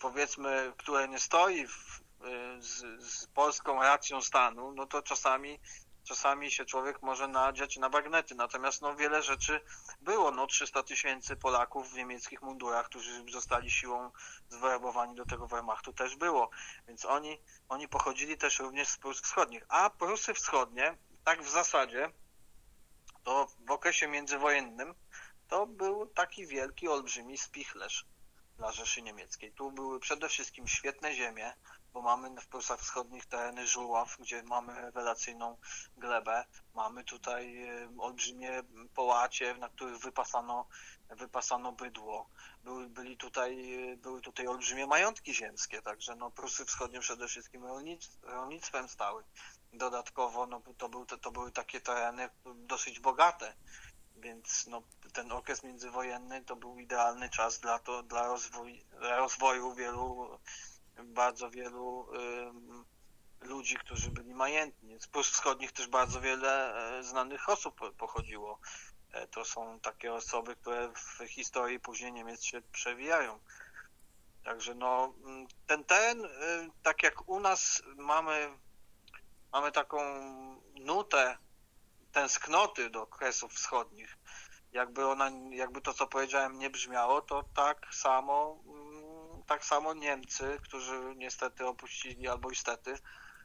powiedzmy, 0.00 0.72
które 0.78 1.08
nie 1.08 1.18
stoi 1.18 1.66
w, 1.66 2.00
z, 2.58 3.04
z 3.04 3.26
polską 3.26 3.82
racją 3.82 4.20
stanu, 4.22 4.72
no 4.72 4.86
to 4.86 5.02
czasami 5.02 5.60
czasami 6.04 6.50
się 6.50 6.64
człowiek 6.64 7.02
może 7.02 7.28
nadziać 7.28 7.76
na 7.76 7.90
bagnety. 7.90 8.34
Natomiast 8.34 8.82
no, 8.82 8.96
wiele 8.96 9.22
rzeczy 9.22 9.60
było. 10.00 10.30
No, 10.30 10.46
300 10.46 10.82
tysięcy 10.82 11.36
Polaków 11.36 11.90
w 11.90 11.96
niemieckich 11.96 12.42
mundurach, 12.42 12.86
którzy 12.86 13.24
zostali 13.32 13.70
siłą 13.70 14.10
zwerbowani 14.48 15.14
do 15.14 15.26
tego 15.26 15.46
Wehrmachtu 15.46 15.92
też 15.92 16.16
było. 16.16 16.50
Więc 16.88 17.04
oni, 17.04 17.38
oni 17.68 17.88
pochodzili 17.88 18.38
też 18.38 18.58
również 18.58 18.88
z 18.88 18.96
Prus 18.96 19.20
Wschodnich. 19.20 19.64
A 19.68 19.90
Prusy 19.90 20.34
Wschodnie, 20.34 20.96
tak 21.24 21.42
w 21.42 21.50
zasadzie, 21.50 22.10
to 23.24 23.46
w 23.66 23.70
okresie 23.70 24.08
międzywojennym 24.08 24.94
to 25.48 25.66
był 25.66 26.06
taki 26.06 26.46
wielki, 26.46 26.88
olbrzymi 26.88 27.38
spichlerz 27.38 28.06
dla 28.56 28.72
Rzeszy 28.72 29.02
Niemieckiej. 29.02 29.52
Tu 29.52 29.72
były 29.72 30.00
przede 30.00 30.28
wszystkim 30.28 30.68
świetne 30.68 31.14
ziemie, 31.14 31.54
bo 31.94 32.02
mamy 32.02 32.40
w 32.40 32.46
Prusach 32.46 32.80
Wschodnich 32.80 33.26
tereny 33.26 33.66
żuław, 33.66 34.16
gdzie 34.20 34.42
mamy 34.42 34.80
rewelacyjną 34.80 35.56
glebę. 35.96 36.44
Mamy 36.74 37.04
tutaj 37.04 37.68
olbrzymie 37.98 38.62
połacie, 38.94 39.54
na 39.54 39.68
których 39.68 39.98
wypasano, 39.98 40.66
wypasano 41.10 41.72
bydło. 41.72 42.28
Były, 42.64 42.88
byli 42.88 43.16
tutaj, 43.16 43.74
e, 43.92 43.96
były 43.96 44.20
tutaj 44.20 44.46
olbrzymie 44.46 44.86
majątki 44.86 45.34
ziemskie, 45.34 45.82
także 45.82 46.16
no, 46.16 46.30
Prusy 46.30 46.64
Wschodnie 46.64 47.00
przede 47.00 47.28
wszystkim 47.28 47.64
rolnic, 47.64 48.10
rolnictwem 48.22 48.88
stały. 48.88 49.24
Dodatkowo 49.72 50.46
no, 50.46 50.62
to, 50.78 50.88
był, 50.88 51.06
to, 51.06 51.18
to 51.18 51.30
były 51.30 51.52
takie 51.52 51.80
tereny 51.80 52.30
dosyć 52.54 53.00
bogate, 53.00 53.54
więc 54.16 54.66
no, 54.66 54.82
ten 55.12 55.32
okres 55.32 55.62
międzywojenny 55.62 56.44
to 56.44 56.56
był 56.56 56.78
idealny 56.78 57.30
czas 57.30 57.58
dla, 57.58 57.78
to, 57.78 58.02
dla, 58.02 58.26
rozwój, 58.26 58.84
dla 58.98 59.16
rozwoju 59.16 59.74
wielu 59.74 60.38
bardzo 61.02 61.50
wielu 61.50 62.08
ludzi, 63.44 63.76
którzy 63.76 64.10
byli 64.10 64.34
majętni. 64.34 65.00
Z 65.00 65.06
Prus 65.06 65.28
Wschodnich 65.28 65.72
też 65.72 65.86
bardzo 65.86 66.20
wiele 66.20 66.74
e, 66.98 67.02
znanych 67.02 67.48
osób 67.48 67.96
pochodziło. 67.96 68.58
E, 69.12 69.26
to 69.26 69.44
są 69.44 69.80
takie 69.80 70.14
osoby, 70.14 70.56
które 70.56 70.92
w 70.94 71.26
historii 71.28 71.80
później 71.80 72.12
Niemiec 72.12 72.44
się 72.44 72.62
przewijają. 72.72 73.38
Także 74.44 74.74
no, 74.74 75.14
ten 75.66 75.84
teren, 75.84 76.24
e, 76.24 76.28
tak 76.82 77.02
jak 77.02 77.28
u 77.28 77.40
nas 77.40 77.82
mamy, 77.96 78.58
mamy 79.52 79.72
taką 79.72 80.00
nutę 80.74 81.38
tęsknoty 82.12 82.90
do 82.90 83.06
kresów 83.06 83.52
wschodnich, 83.52 84.18
jakby 84.72 85.06
ona, 85.06 85.30
jakby 85.50 85.80
to, 85.80 85.94
co 85.94 86.06
powiedziałem, 86.06 86.58
nie 86.58 86.70
brzmiało, 86.70 87.22
to 87.22 87.44
tak 87.54 87.94
samo 87.94 88.58
tak 89.46 89.64
samo 89.64 89.94
Niemcy, 89.94 90.58
którzy 90.62 91.14
niestety 91.16 91.66
opuścili, 91.66 92.28
albo 92.28 92.50
istety, 92.50 92.98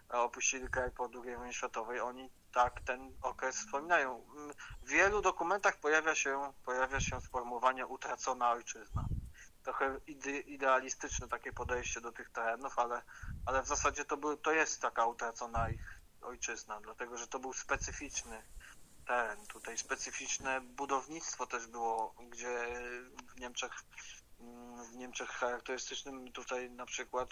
opuścili 0.09 0.67
kraj 0.67 0.91
po 0.91 1.09
II 1.25 1.35
wojnie 1.35 1.53
światowej, 1.53 1.99
oni 1.99 2.29
tak 2.53 2.81
ten 2.81 3.13
okres 3.21 3.57
wspominają. 3.57 4.25
W 4.81 4.89
wielu 4.89 5.21
dokumentach 5.21 5.79
pojawia 5.79 6.15
się, 6.15 6.53
pojawia 6.65 6.99
się 6.99 7.21
sformułowanie 7.21 7.87
utracona 7.87 8.51
ojczyzna. 8.51 9.05
Trochę 9.63 9.99
ide, 10.07 10.31
idealistyczne 10.39 11.27
takie 11.27 11.53
podejście 11.53 12.01
do 12.01 12.11
tych 12.11 12.29
terenów, 12.29 12.79
ale, 12.79 13.01
ale 13.45 13.63
w 13.63 13.67
zasadzie 13.67 14.05
to, 14.05 14.17
był, 14.17 14.37
to 14.37 14.51
jest 14.51 14.81
taka 14.81 15.05
utracona 15.05 15.69
ich 15.69 15.99
ojczyzna, 16.21 16.81
dlatego 16.81 17.17
że 17.17 17.27
to 17.27 17.39
był 17.39 17.53
specyficzny 17.53 18.43
teren. 19.07 19.47
Tutaj 19.47 19.77
specyficzne 19.77 20.61
budownictwo 20.61 21.47
też 21.47 21.67
było, 21.67 22.15
gdzie 22.29 22.67
w 23.35 23.39
Niemczech 23.39 23.71
w 24.91 24.95
Niemczech 24.95 25.29
charakterystycznym 25.29 26.31
tutaj 26.31 26.71
na 26.71 26.85
przykład 26.85 27.29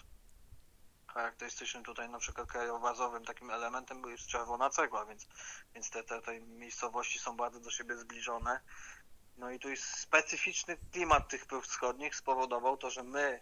charakterystycznym 1.07 1.83
tutaj 1.83 2.09
na 2.09 2.19
przykład 2.19 2.47
krajobrazowym 2.47 3.25
takim 3.25 3.51
elementem 3.51 4.03
jest 4.09 4.27
czerwona 4.27 4.69
cegła, 4.69 5.05
więc, 5.05 5.27
więc 5.73 5.89
te, 5.89 6.03
te, 6.03 6.21
te 6.21 6.39
miejscowości 6.39 7.19
są 7.19 7.37
bardzo 7.37 7.59
do 7.59 7.71
siebie 7.71 7.97
zbliżone. 7.97 8.59
No 9.37 9.51
i 9.51 9.59
tu 9.59 9.69
jest 9.69 9.83
specyficzny 9.83 10.77
klimat 10.91 11.29
tych 11.29 11.45
prób 11.45 11.65
wschodnich 11.65 12.15
spowodował 12.15 12.77
to, 12.77 12.89
że 12.89 13.03
my, 13.03 13.41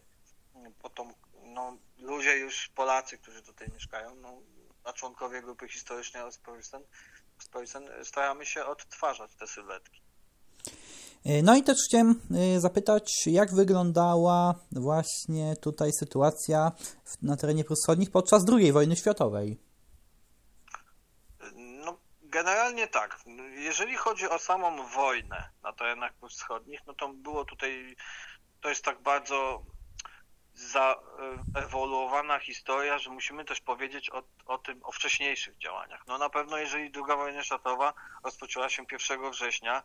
potom, 0.80 1.14
no, 1.44 1.78
ludzie 1.98 2.38
już 2.38 2.68
Polacy, 2.68 3.18
którzy 3.18 3.42
tutaj 3.42 3.70
mieszkają, 3.74 4.16
no, 4.16 4.42
a 4.84 4.94
członkowie 4.94 5.42
grupy 5.42 5.68
historycznej 5.68 6.24
Ostpreußen, 6.24 6.84
staramy 8.04 8.46
się 8.46 8.66
odtwarzać 8.66 9.36
te 9.36 9.48
sylwetki. 9.48 10.05
E, 11.26 11.42
no 11.42 11.56
i 11.56 11.64
też 11.64 11.78
chciałem 11.88 12.22
e, 12.32 12.60
zapytać, 12.60 13.28
jak 13.28 13.54
wyglądała 13.54 14.56
właśnie 14.72 15.56
tutaj 15.56 15.92
sytuacja 16.00 16.72
na 17.22 17.38
terenie 17.38 17.64
Wschodnich 17.64 18.12
podczas 18.12 18.46
II 18.52 18.72
wojny 18.72 18.96
światowej? 18.96 19.58
No, 21.56 21.98
generalnie 22.22 22.88
tak. 22.88 23.20
Jeżeli 23.58 23.96
chodzi 23.96 24.30
o 24.30 24.40
samą 24.40 24.88
wojnę 24.88 25.50
na 25.64 25.74
terenach 25.74 26.12
Wschodnich, 26.30 26.80
no 26.88 26.94
to 26.94 27.10
było 27.10 27.46
tutaj, 27.46 27.96
to 28.62 28.70
jest 28.70 28.84
tak 28.84 29.02
bardzo 29.02 29.66
zaewoluowana 30.56 32.40
historia, 32.40 33.00
że 33.00 33.10
musimy 33.10 33.46
też 33.46 33.62
powiedzieć 33.62 34.10
o, 34.10 34.24
o 34.46 34.58
tym, 34.58 34.80
o 34.84 34.92
wcześniejszych 34.92 35.58
działaniach. 35.58 36.08
No 36.08 36.18
na 36.18 36.30
pewno 36.30 36.58
jeżeli 36.58 36.92
II 36.96 37.18
wojna 37.18 37.44
światowa 37.44 37.94
rozpoczęła 38.24 38.70
się 38.70 38.86
1 38.92 39.32
września 39.32 39.84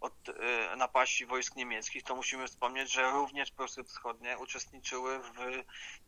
od 0.00 0.28
y, 0.28 0.32
napaści 0.76 1.26
wojsk 1.26 1.56
niemieckich, 1.56 2.02
to 2.02 2.16
musimy 2.16 2.46
wspomnieć, 2.46 2.92
że 2.92 3.10
również 3.10 3.50
Prusy 3.50 3.84
Wschodnie 3.84 4.38
uczestniczyły 4.38 5.18
w, 5.18 5.38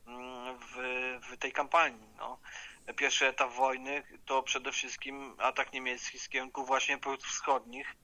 mm, 0.06 0.59
w, 0.59 0.75
w 1.23 1.38
tej 1.38 1.52
kampanii. 1.52 2.09
No. 2.18 2.38
Pierwszy 2.97 3.26
etap 3.26 3.52
wojny 3.52 4.02
to 4.26 4.42
przede 4.42 4.73
wszystkim 4.73 5.37
atak 5.38 5.73
niemiecki 5.73 6.18
z 6.18 6.28
kierunku 6.28 6.64
właśnie 6.64 6.99
Prus 6.99 7.25
Wschodnich, 7.25 7.97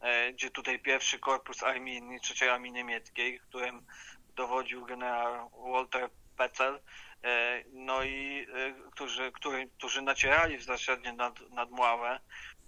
e, 0.00 0.32
gdzie 0.32 0.50
tutaj 0.50 0.78
pierwszy 0.78 1.18
korpus 1.18 1.62
armii, 1.62 2.20
trzeciej 2.20 2.48
armii 2.48 2.72
niemieckiej, 2.72 3.40
którym 3.40 3.86
dowodził 4.36 4.84
generał 4.84 5.50
Walter 5.72 6.10
Petzel, 6.36 6.80
e, 7.24 7.64
no 7.72 8.02
i 8.02 8.46
e, 8.54 8.90
którzy, 8.92 9.32
który, 9.32 9.70
którzy 9.78 10.02
nacierali 10.02 10.58
w 10.58 10.62
zasadzie 10.62 11.12
nad, 11.12 11.40
nad 11.50 11.70
Mławę, 11.70 12.20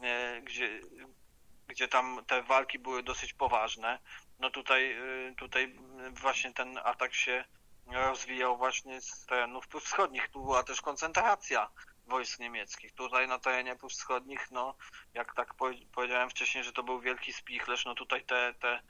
e, 0.02 0.40
gdzie, 0.42 0.80
gdzie 1.66 1.88
tam 1.88 2.25
te 2.26 2.42
walki 2.42 2.78
były 2.78 3.02
dosyć 3.02 3.32
poważne. 3.32 3.98
No 4.38 4.50
tutaj, 4.50 4.96
tutaj 5.37 5.78
właśnie 6.10 6.52
ten 6.52 6.78
atak 6.84 7.14
się 7.14 7.44
rozwijał 7.87 8.56
właśnie 8.56 9.00
z 9.00 9.26
terenów 9.26 9.66
Wschodnich. 9.80 10.28
Tu 10.28 10.42
była 10.42 10.62
też 10.62 10.80
koncentracja 10.80 11.70
wojsk 12.06 12.38
niemieckich. 12.38 12.92
Tutaj 12.92 13.28
na 13.28 13.38
terenie 13.38 13.76
Wschodnich, 13.88 14.50
no 14.50 14.75
jak 15.14 15.34
tak 15.34 15.54
powiedziałem 15.94 16.30
wcześniej, 16.30 16.64
że 16.64 16.72
to 16.72 16.82
był 16.82 17.00
wielki 17.00 17.32
spichlerz, 17.32 17.84
no 17.84 17.94
tutaj 17.94 18.25
te, 18.25 18.54
te, 18.54 18.82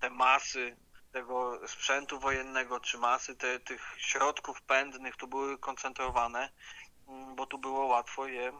te 0.00 0.10
masy 0.10 0.76
tego 1.12 1.68
sprzętu 1.68 2.20
wojennego 2.20 2.80
czy 2.80 2.98
masy 2.98 3.36
te, 3.36 3.60
tych 3.60 3.94
środków 3.96 4.62
pędnych 4.62 5.16
tu 5.16 5.28
były 5.28 5.58
koncentrowane, 5.58 6.50
mm, 7.08 7.34
bo 7.36 7.46
tu 7.46 7.58
było 7.58 7.86
łatwo 7.86 8.26
je 8.26 8.52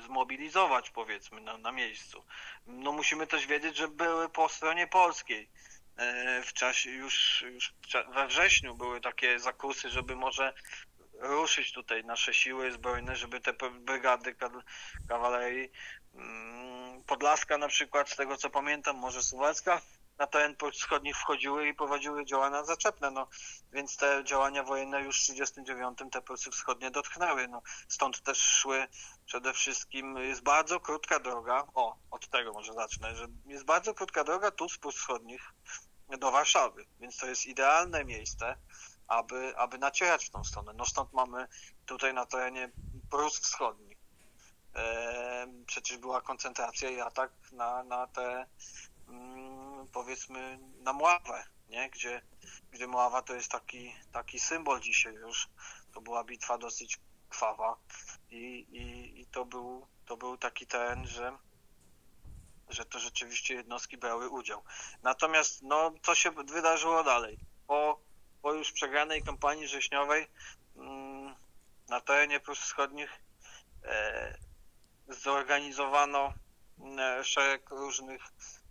zmobilizować 0.00 0.90
powiedzmy 0.90 1.40
na, 1.40 1.58
na 1.58 1.72
miejscu. 1.72 2.24
No 2.66 2.92
musimy 2.92 3.26
też 3.26 3.46
wiedzieć, 3.46 3.76
że 3.76 3.88
były 3.88 4.28
po 4.28 4.48
stronie 4.48 4.86
polskiej. 4.86 5.50
E, 5.96 6.42
w 6.42 6.52
czasie 6.52 6.90
już, 6.90 7.42
już 7.42 7.74
we 8.14 8.26
wrześniu 8.26 8.74
były 8.74 9.00
takie 9.00 9.38
zakusy, 9.38 9.90
żeby 9.90 10.16
może 10.16 10.52
ruszyć 11.12 11.72
tutaj 11.72 12.04
nasze 12.04 12.34
siły 12.34 12.72
zbrojne, 12.72 13.16
żeby 13.16 13.40
te 13.40 13.52
brygady 13.70 14.36
kawalerii 15.08 15.70
mm, 16.14 17.02
Podlaska 17.04 17.58
na 17.58 17.68
przykład, 17.68 18.10
z 18.10 18.16
tego 18.16 18.36
co 18.36 18.50
pamiętam, 18.50 18.96
może 18.96 19.22
Słowacka, 19.22 19.80
na 20.22 20.26
teren 20.26 20.56
wschodnich 20.72 21.16
wchodziły 21.16 21.68
i 21.68 21.74
prowadziły 21.74 22.24
działania 22.24 22.64
zaczepne, 22.64 23.10
no, 23.10 23.28
więc 23.72 23.96
te 23.96 24.24
działania 24.24 24.62
wojenne 24.62 25.00
już 25.00 25.16
w 25.16 25.26
1939 25.26 26.12
te 26.12 26.22
Prusy 26.22 26.50
Wschodnie 26.50 26.90
dotknęły, 26.90 27.48
no, 27.48 27.62
stąd 27.88 28.22
też 28.22 28.38
szły 28.38 28.86
przede 29.26 29.52
wszystkim, 29.52 30.16
jest 30.16 30.42
bardzo 30.42 30.80
krótka 30.80 31.20
droga, 31.20 31.66
o, 31.74 31.96
od 32.10 32.28
tego 32.28 32.52
może 32.52 32.72
zacznę, 32.72 33.16
że 33.16 33.26
jest 33.46 33.64
bardzo 33.64 33.94
krótka 33.94 34.24
droga 34.24 34.50
tu 34.50 34.68
z 34.68 34.78
Prus 34.78 34.96
Wschodnich 34.96 35.52
do 36.18 36.30
Warszawy, 36.30 36.86
więc 37.00 37.16
to 37.16 37.26
jest 37.26 37.46
idealne 37.46 38.04
miejsce, 38.04 38.56
aby, 39.08 39.56
aby 39.56 39.78
nacierać 39.78 40.24
w 40.24 40.30
tą 40.30 40.44
stronę. 40.44 40.72
No 40.76 40.86
stąd 40.86 41.12
mamy 41.12 41.48
tutaj 41.86 42.14
na 42.14 42.26
terenie 42.26 42.70
Prus 43.10 43.40
Wschodnich. 43.40 43.98
E, 44.76 45.46
przecież 45.66 45.98
była 45.98 46.20
koncentracja 46.20 46.90
i 46.90 47.00
atak 47.00 47.32
na, 47.52 47.82
na 47.82 48.06
te 48.06 48.46
powiedzmy 49.92 50.58
na 50.80 50.92
Mławę, 50.92 51.44
nie? 51.68 51.90
Gdzie, 51.90 52.22
gdzie 52.70 52.86
Mława 52.86 53.22
to 53.22 53.34
jest 53.34 53.50
taki, 53.50 53.94
taki 54.12 54.40
symbol 54.40 54.80
dzisiaj 54.80 55.14
już. 55.14 55.48
To 55.94 56.00
była 56.00 56.24
bitwa 56.24 56.58
dosyć 56.58 56.98
krwawa 57.28 57.76
i, 58.30 58.66
i, 58.70 59.20
i 59.20 59.26
to, 59.26 59.44
był, 59.44 59.86
to 60.06 60.16
był 60.16 60.36
taki 60.36 60.66
ten, 60.66 61.06
że, 61.06 61.36
że 62.68 62.84
to 62.84 62.98
rzeczywiście 62.98 63.54
jednostki 63.54 63.96
brały 63.96 64.28
udział. 64.28 64.62
Natomiast 65.02 65.62
no, 65.62 65.92
co 66.02 66.14
się 66.14 66.30
wydarzyło 66.30 67.04
dalej? 67.04 67.38
Po, 67.66 68.00
po 68.42 68.52
już 68.52 68.72
przegranej 68.72 69.22
kampanii 69.22 69.66
wrześniowej 69.66 70.26
mm, 70.76 71.34
na 71.88 72.00
terenie 72.00 72.40
Prus 72.40 72.58
Wschodnich 72.58 73.10
e, 73.84 74.38
zorganizowano 75.08 76.32
e, 76.98 77.24
szereg 77.24 77.70
różnych 77.70 78.22
mm, 78.22 78.61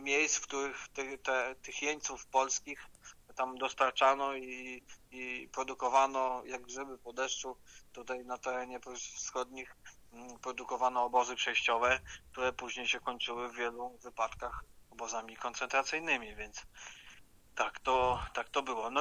miejsc, 0.00 0.36
w 0.36 0.46
których 0.46 0.88
te, 0.88 1.18
te, 1.18 1.54
tych 1.62 1.82
jeńców 1.82 2.26
polskich 2.26 2.86
tam 3.34 3.58
dostarczano 3.58 4.34
i, 4.34 4.82
i 5.10 5.48
produkowano 5.52 6.42
jak 6.44 6.62
grzyby 6.62 6.98
po 6.98 7.12
deszczu. 7.12 7.56
Tutaj 7.92 8.24
na 8.24 8.38
terenie 8.38 8.80
wschodnich 9.16 9.76
produkowano 10.42 11.04
obozy 11.04 11.36
przejściowe, 11.36 12.00
które 12.32 12.52
później 12.52 12.88
się 12.88 13.00
kończyły 13.00 13.48
w 13.48 13.56
wielu 13.56 13.98
wypadkach 14.02 14.64
obozami 14.90 15.36
koncentracyjnymi, 15.36 16.36
więc 16.36 16.66
tak 17.54 17.80
to, 17.80 18.22
tak 18.34 18.48
to 18.48 18.62
było. 18.62 18.90
No, 18.90 19.00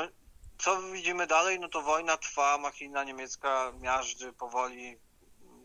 co 0.57 0.81
widzimy 0.81 1.27
dalej? 1.27 1.59
No 1.59 1.69
to 1.69 1.81
wojna 1.81 2.17
trwa, 2.17 2.57
machina 2.57 3.03
niemiecka 3.03 3.71
miażdży 3.79 4.33
powoli 4.33 4.97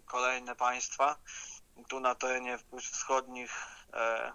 kolejne 0.07 0.57
państwa. 0.57 1.17
Tu 1.89 2.01
na 2.01 2.15
terenie 2.15 2.59
wschodnich 2.93 3.67
e, 3.93 4.33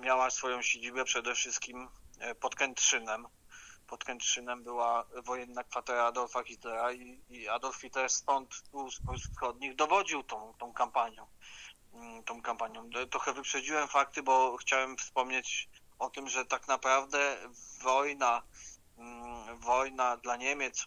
miała 0.00 0.30
swoją 0.30 0.62
siedzibę 0.62 1.04
przede 1.04 1.34
wszystkim 1.34 1.88
e, 2.18 2.34
pod 2.34 2.54
Kętrzynem. 2.54 3.26
Pod 3.86 4.04
Kętrzynem 4.04 4.64
była 4.64 5.04
wojenna 5.24 5.64
kwatera 5.64 6.04
Adolfa 6.04 6.44
Hitlera 6.44 6.92
i, 6.92 7.20
i 7.30 7.48
Adolf 7.48 7.76
Hitler 7.76 8.10
stąd 8.10 8.62
tu 8.70 8.90
z 8.90 9.00
wschodnich 9.32 9.74
dowodził 9.74 10.22
tą, 10.22 10.54
tą 10.58 10.72
kampanią. 10.72 11.26
Mm, 11.94 12.24
tą 12.24 12.42
kampanią. 12.42 12.90
Trochę 13.10 13.32
wyprzedziłem 13.32 13.88
fakty, 13.88 14.22
bo 14.22 14.56
chciałem 14.56 14.96
wspomnieć 14.96 15.68
o 15.98 16.10
tym, 16.10 16.28
że 16.28 16.44
tak 16.44 16.68
naprawdę 16.68 17.36
wojna, 17.82 18.42
mm, 18.98 19.58
wojna 19.58 20.16
dla 20.16 20.36
Niemiec, 20.36 20.86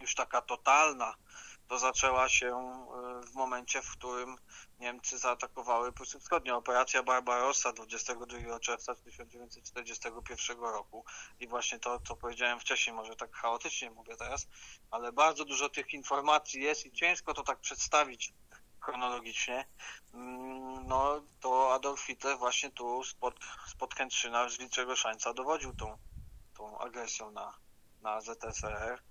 już 0.00 0.14
taka 0.14 0.42
totalna, 0.42 1.14
to 1.68 1.78
zaczęła 1.78 2.28
się 2.28 2.46
e, 2.46 3.26
w 3.26 3.34
momencie, 3.34 3.82
w 3.82 3.90
którym 3.90 4.36
Niemcy 4.78 5.18
zaatakowały 5.18 5.92
Prusy 5.92 6.20
Wschodnie. 6.20 6.54
Operacja 6.54 7.02
Barbarossa 7.02 7.72
22 7.72 8.58
czerwca 8.60 8.94
1941 8.94 10.60
roku. 10.60 11.04
I 11.40 11.48
właśnie 11.48 11.78
to, 11.78 12.00
co 12.00 12.16
powiedziałem 12.16 12.60
wcześniej, 12.60 12.96
może 12.96 13.16
tak 13.16 13.36
chaotycznie 13.36 13.90
mówię 13.90 14.16
teraz, 14.16 14.48
ale 14.90 15.12
bardzo 15.12 15.44
dużo 15.44 15.68
tych 15.68 15.94
informacji 15.94 16.62
jest 16.62 16.86
i 16.86 16.92
ciężko 16.92 17.34
to 17.34 17.42
tak 17.42 17.60
przedstawić 17.60 18.32
chronologicznie, 18.84 19.66
mm, 20.14 20.86
no 20.86 21.22
to 21.40 21.74
Adolf 21.74 22.00
Hitler 22.00 22.38
właśnie 22.38 22.70
tu 22.70 23.04
spod, 23.04 23.34
spod 23.68 23.94
Kętrzyna 23.94 24.48
z 24.48 24.56
Wilczego 24.58 24.96
Szańca 24.96 25.34
dowodził 25.34 25.74
tą, 25.74 25.98
tą 26.54 26.78
agresją 26.78 27.30
na, 27.30 27.54
na 28.00 28.20
ZSRR. 28.20 29.02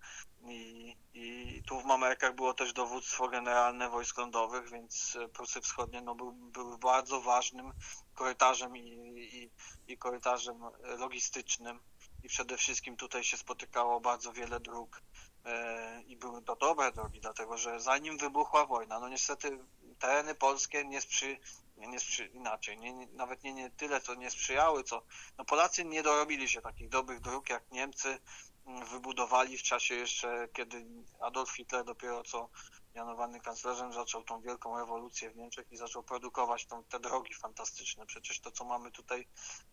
I, 0.47 0.95
I 1.13 1.61
tu 1.65 1.79
w 1.81 1.85
Mamerkach 1.85 2.35
było 2.35 2.53
też 2.53 2.73
dowództwo 2.73 3.27
generalne 3.27 3.89
wojsk 3.89 4.17
lądowych, 4.17 4.69
więc 4.69 5.17
Prusy 5.33 5.61
Wschodnie 5.61 6.01
no, 6.01 6.15
był, 6.15 6.31
były 6.31 6.77
bardzo 6.77 7.21
ważnym 7.21 7.73
korytarzem 8.13 8.77
i, 8.77 8.89
i, 9.33 9.49
i 9.93 9.97
korytarzem 9.97 10.63
logistycznym. 10.99 11.79
I 12.23 12.27
przede 12.27 12.57
wszystkim 12.57 12.97
tutaj 12.97 13.23
się 13.23 13.37
spotykało 13.37 13.99
bardzo 13.99 14.33
wiele 14.33 14.59
dróg 14.59 15.01
e, 15.45 16.01
i 16.01 16.17
były 16.17 16.41
to 16.41 16.55
dobre 16.55 16.91
drogi, 16.91 17.21
dlatego 17.21 17.57
że 17.57 17.79
zanim 17.79 18.17
wybuchła 18.17 18.65
wojna, 18.65 18.99
no 18.99 19.09
niestety 19.09 19.59
tereny 19.99 20.35
polskie 20.35 20.85
nie 20.85 21.01
sprzy, 21.01 21.39
nie 21.77 21.99
sprzy, 21.99 22.25
inaczej, 22.25 22.77
nie, 22.77 22.93
nie, 22.93 23.07
nawet 23.07 23.43
nie, 23.43 23.53
nie 23.53 23.69
tyle 23.69 24.01
co 24.01 24.15
nie 24.15 24.31
sprzyjały, 24.31 24.83
co 24.83 25.03
no 25.37 25.45
Polacy 25.45 25.85
nie 25.85 26.03
dorobili 26.03 26.49
się 26.49 26.61
takich 26.61 26.89
dobrych 26.89 27.19
dróg 27.19 27.49
jak 27.49 27.71
Niemcy 27.71 28.19
wybudowali 28.65 29.57
w 29.57 29.63
czasie 29.63 29.95
jeszcze, 29.95 30.47
kiedy 30.53 30.85
Adolf 31.19 31.51
Hitler 31.51 31.85
dopiero 31.85 32.23
co 32.23 32.49
mianowany 32.95 33.39
kanclerzem 33.39 33.93
zaczął 33.93 34.23
tą 34.23 34.41
wielką 34.41 34.77
rewolucję 34.79 35.31
w 35.31 35.35
Niemczech 35.35 35.71
i 35.71 35.77
zaczął 35.77 36.03
produkować 36.03 36.65
tą, 36.65 36.83
te 36.83 36.99
drogi 36.99 37.33
fantastyczne. 37.33 38.05
Przecież 38.05 38.39
to, 38.39 38.51
co 38.51 38.65
mamy 38.65 38.91
tutaj 38.91 39.27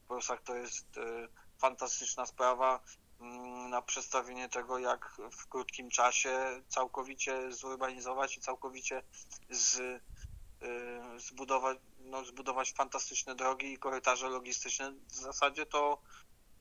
w 0.04 0.06
Prusach, 0.06 0.42
to 0.42 0.54
jest 0.54 0.96
y, 0.96 1.28
fantastyczna 1.58 2.26
sprawa 2.26 2.80
mm, 3.20 3.70
na 3.70 3.82
przedstawienie 3.82 4.48
tego, 4.48 4.78
jak 4.78 5.20
w 5.32 5.48
krótkim 5.48 5.90
czasie 5.90 6.62
całkowicie 6.68 7.52
zurbanizować 7.52 8.36
i 8.36 8.40
całkowicie 8.40 9.02
z, 9.50 9.78
y, 9.78 10.00
zbudować, 11.16 11.78
no, 11.98 12.24
zbudować 12.24 12.72
fantastyczne 12.72 13.34
drogi 13.34 13.72
i 13.72 13.78
korytarze 13.78 14.28
logistyczne. 14.28 14.92
W 14.92 15.12
zasadzie 15.12 15.66
to 15.66 16.02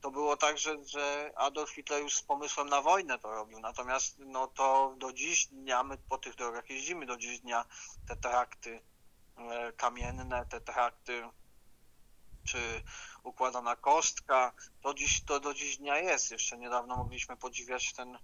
to 0.00 0.10
było 0.10 0.36
tak, 0.36 0.58
że, 0.58 0.84
że 0.84 1.32
Adolf 1.36 1.70
Hitler 1.70 2.02
już 2.02 2.14
z 2.14 2.22
pomysłem 2.22 2.68
na 2.68 2.82
wojnę 2.82 3.18
to 3.18 3.34
robił. 3.34 3.60
Natomiast 3.60 4.18
no 4.18 4.46
to 4.46 4.94
do 4.98 5.12
dziś 5.12 5.46
dnia 5.46 5.82
my 5.82 5.98
po 5.98 6.18
tych 6.18 6.34
drogach 6.34 6.70
jeździmy, 6.70 7.06
do 7.06 7.16
dziś 7.16 7.40
dnia 7.40 7.64
te 8.08 8.16
trakty 8.16 8.80
e, 9.36 9.72
kamienne, 9.72 10.46
te 10.46 10.60
trakty 10.60 11.22
czy 12.44 12.58
układana 13.22 13.76
kostka, 13.76 14.52
to, 14.82 14.94
dziś, 14.94 15.24
to 15.24 15.40
do 15.40 15.54
dziś 15.54 15.76
dnia 15.76 15.98
jest. 15.98 16.30
Jeszcze 16.30 16.58
niedawno 16.58 16.96
mogliśmy 16.96 17.36
podziwiać 17.36 17.92
ten 17.92 18.18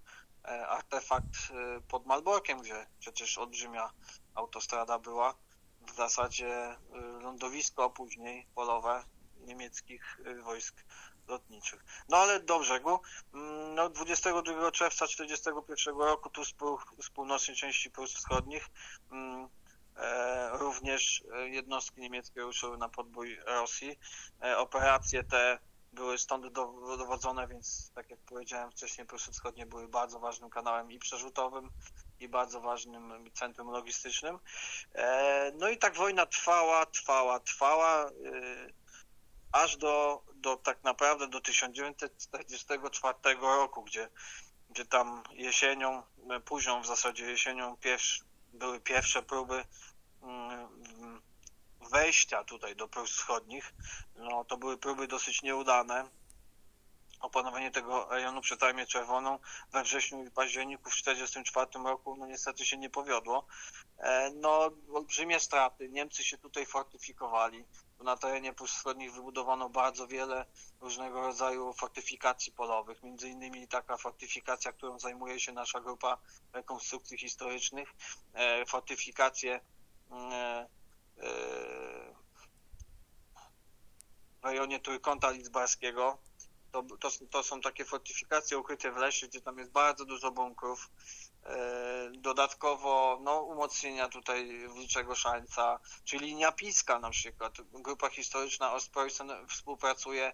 e, 0.45 0.69
artefakt 0.69 1.35
e, 1.51 1.81
pod 1.81 2.07
Malborkiem, 2.07 2.59
gdzie 2.59 2.87
przecież 2.99 3.39
olbrzymia 3.39 3.91
autostrada 4.35 4.99
była. 4.99 5.35
W 5.81 5.95
zasadzie 5.97 6.77
lądowisko, 7.21 7.85
a 7.85 7.91
później 7.91 8.47
polowe 8.55 9.05
niemieckich 9.37 10.21
wojsk 10.45 10.85
lotniczych. 11.29 11.85
No 12.09 12.17
ale 12.17 12.41
do 12.41 12.59
brzegu. 12.59 13.01
Mm, 13.35 13.75
no, 13.75 13.89
22 13.89 14.71
czerwca 14.71 15.07
1941 15.07 15.99
roku 15.99 16.31
tu 16.31 16.45
z, 16.45 16.55
z 17.01 17.11
północnej 17.11 17.57
części 17.57 17.91
Prus 17.91 18.15
Wschodnich 18.15 18.69
mm, 19.12 19.49
e, 19.97 20.51
również 20.59 21.25
e, 21.35 21.49
jednostki 21.49 22.01
niemieckie 22.01 22.41
ruszyły 22.41 22.79
na 22.79 22.89
podbój 22.89 23.39
Rosji. 23.47 23.99
E, 24.43 24.59
operacje 24.59 25.25
te 25.25 25.59
były 25.97 26.19
stąd 26.19 26.53
dowodzone, 26.99 27.49
więc 27.49 27.91
tak 27.95 28.11
jak 28.11 28.21
powiedziałem 28.21 28.71
wcześniej, 28.71 29.07
Prusy 29.07 29.33
Wschodnie 29.33 29.67
były 29.67 29.89
bardzo 29.89 30.19
ważnym 30.19 30.51
kanałem 30.51 30.93
i 30.93 30.99
przerzutowym, 30.99 31.71
i 32.21 32.29
bardzo 32.29 32.61
ważnym 32.61 33.31
centrum 33.35 33.71
logistycznym. 33.71 34.39
E, 34.95 35.53
no 35.55 35.69
i 35.69 35.79
tak 35.79 35.97
wojna 35.97 36.27
trwała, 36.27 36.87
trwała, 36.87 37.41
trwała, 37.41 38.05
e, 38.05 38.12
aż 39.53 39.77
do 39.77 40.23
do 40.47 40.57
tak 40.57 40.85
naprawdę 40.85 41.29
do 41.29 41.41
1944 41.41 43.41
roku, 43.41 43.83
gdzie, 43.83 44.09
gdzie 44.71 44.87
tam 44.87 45.23
jesienią, 45.33 46.03
późną 46.45 46.83
w 46.83 46.87
zasadzie 46.87 47.31
jesienią 47.31 47.77
pierwszy, 47.77 48.25
były 48.53 48.81
pierwsze 48.81 49.23
próby 49.23 49.65
mm, 50.23 51.23
wejścia 51.91 52.45
tutaj 52.45 52.77
do 52.77 52.89
Prus 52.89 53.11
Wschodnich. 53.11 53.75
No, 54.17 54.45
to 54.45 54.57
były 54.57 54.79
próby 54.79 55.07
dosyć 55.07 55.43
nieudane. 55.43 56.11
Opanowanie 57.21 57.71
tego 57.71 58.09
rejonu 58.11 58.41
przed 58.41 58.63
Armię 58.63 58.87
Czerwoną 58.87 59.39
we 59.73 59.83
wrześniu 59.83 60.25
i 60.25 60.31
październiku 60.31 60.91
w 60.91 60.95
1944 60.95 61.85
roku 61.85 62.17
no 62.17 62.27
niestety 62.27 62.67
się 62.67 62.79
nie 62.79 62.91
powiodło. 62.91 63.47
E, 63.99 64.31
no, 64.35 64.71
olbrzymie 64.95 65.41
straty. 65.41 65.89
Niemcy 65.89 66.25
się 66.25 66.39
tutaj 66.39 66.67
fortyfikowali 66.67 67.65
na 68.05 68.17
terenie 68.17 68.53
Prus 68.53 68.71
Wschodnich 68.71 69.13
wybudowano 69.13 69.69
bardzo 69.69 70.07
wiele 70.07 70.47
różnego 70.81 71.21
rodzaju 71.21 71.73
fortyfikacji 71.73 72.53
polowych, 72.53 73.03
między 73.03 73.29
innymi 73.29 73.69
taka 73.69 73.97
fortyfikacja, 73.97 74.73
którą 74.73 74.99
zajmuje 74.99 75.41
się 75.41 75.53
nasza 75.53 75.81
grupa 75.81 76.19
rekonstrukcji 76.53 77.19
historycznych, 77.19 77.95
e, 78.35 78.67
fortyfikacje 78.67 79.61
mm, 80.11 80.33
e, 80.33 80.37
e, 80.37 80.67
w 84.43 84.45
rejonie 84.45 84.81
Trójkąta 84.81 85.31
Lidzbarskiego. 85.31 86.19
To, 86.73 86.83
to, 87.01 87.11
to 87.31 87.43
są 87.43 87.61
takie 87.61 87.85
fortyfikacje 87.85 88.59
ukryte 88.59 88.93
w 88.93 88.97
lesie, 88.97 89.29
gdzie 89.29 89.41
tam 89.41 89.59
jest 89.59 89.71
bardzo 89.71 90.05
dużo 90.05 90.31
bunkrów, 90.31 90.91
dodatkowo 92.13 93.19
no, 93.23 93.41
umocnienia 93.41 94.09
tutaj 94.09 94.69
Wilczego 94.75 95.15
Szańca, 95.15 95.81
czyli 96.05 96.27
linia 96.27 96.53
Piska 96.53 96.99
na 96.99 97.11
przykład. 97.11 97.55
Grupa 97.73 98.09
historyczna 98.09 98.75
Ostpreußen 98.75 99.47
współpracuje 99.49 100.33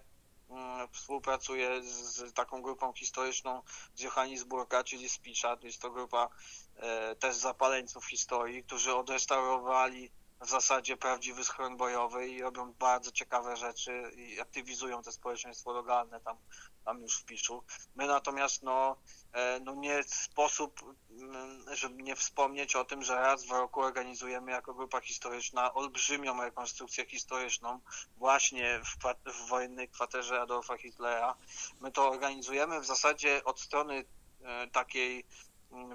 mm, 0.49 0.87
współpracuje 0.91 1.83
z 1.83 2.33
taką 2.33 2.61
grupą 2.61 2.93
historyczną 2.93 3.61
z 3.95 4.01
Johannisburga, 4.01 4.83
czyli 4.83 5.09
z 5.09 5.17
Picza. 5.17 5.57
To 5.57 5.65
jest 5.65 5.81
to 5.81 5.91
grupa 5.91 6.29
e, 6.75 7.15
też 7.15 7.35
zapaleńców 7.35 8.05
historii, 8.05 8.63
którzy 8.63 8.95
odrestaurowali 8.95 10.11
w 10.41 10.49
zasadzie 10.49 10.97
prawdziwy 10.97 11.43
schron 11.43 11.77
bojowy 11.77 12.27
i 12.27 12.41
robią 12.41 12.73
bardzo 12.73 13.11
ciekawe 13.11 13.57
rzeczy 13.57 14.11
i 14.15 14.39
aktywizują 14.39 15.03
te 15.03 15.11
społeczeństwo 15.11 15.73
lokalne 15.73 16.19
tam, 16.19 16.37
tam 16.85 17.01
już 17.01 17.19
w 17.19 17.25
Piczu. 17.25 17.63
My 17.95 18.07
natomiast 18.07 18.63
no, 18.63 18.95
e, 19.33 19.59
no 19.59 19.75
nie 19.75 20.03
sposób, 20.03 20.95
mm, 21.09 21.65
żeby 21.75 22.03
nie 22.03 22.15
wspomnieć 22.15 22.75
o 22.75 22.85
tym, 22.85 23.03
że 23.03 23.15
raz 23.15 23.45
w 23.45 23.51
roku 23.51 23.81
organizujemy 23.81 24.51
jako 24.51 24.73
grupa 24.73 25.01
historyczna 25.01 25.73
olbrzymią 25.73 26.41
rekonstrukcję 26.41 27.05
historyczną 27.05 27.79
właśnie 28.17 28.81
w, 28.85 29.31
w 29.31 29.47
wojennej 29.49 29.89
kwaterze 29.89 30.41
Adolfa 30.41 30.77
Hitlera. 30.77 31.35
My 31.81 31.91
to 31.91 32.09
organizujemy 32.09 32.79
w 32.79 32.85
zasadzie 32.85 33.43
od 33.43 33.59
strony 33.59 34.05
e, 34.41 34.67
takiej 34.67 35.25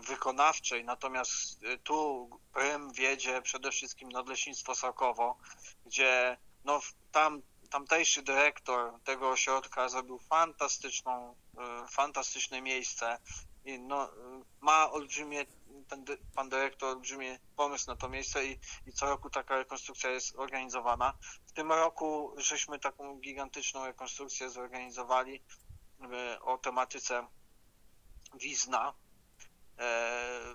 wykonawczej, 0.08 0.84
natomiast 0.84 1.60
tu 1.84 2.30
prym 2.52 2.92
wiedzie 2.92 3.42
przede 3.42 3.70
wszystkim 3.70 4.08
Nadleśnictwo 4.08 4.74
Sokowo, 4.74 5.36
gdzie 5.86 6.36
no, 6.64 6.80
tam 7.12 7.42
tamtejszy 7.70 8.22
dyrektor 8.22 9.00
tego 9.04 9.30
ośrodka 9.30 9.88
zrobił 9.88 10.18
fantastyczną, 10.18 11.34
fantastyczne 11.90 12.62
miejsce 12.62 13.18
i 13.64 13.78
no, 13.78 14.10
ma 14.60 14.90
olbrzymie 14.90 15.46
ten 15.88 16.04
pan 16.34 16.48
dyrektor 16.48 16.88
olbrzymi 16.88 17.26
pomysł 17.56 17.90
na 17.90 17.96
to 17.96 18.08
miejsce 18.08 18.46
i, 18.46 18.58
i 18.86 18.92
co 18.92 19.06
roku 19.06 19.30
taka 19.30 19.56
rekonstrukcja 19.56 20.10
jest 20.10 20.36
organizowana. 20.36 21.14
W 21.46 21.52
tym 21.52 21.72
roku 21.72 22.34
żeśmy 22.36 22.78
taką 22.78 23.20
gigantyczną 23.20 23.86
rekonstrukcję 23.86 24.50
zorganizowali 24.50 25.42
e, 26.12 26.40
o 26.40 26.58
tematyce 26.58 27.26
Wizna. 28.34 28.94
E, 29.78 30.54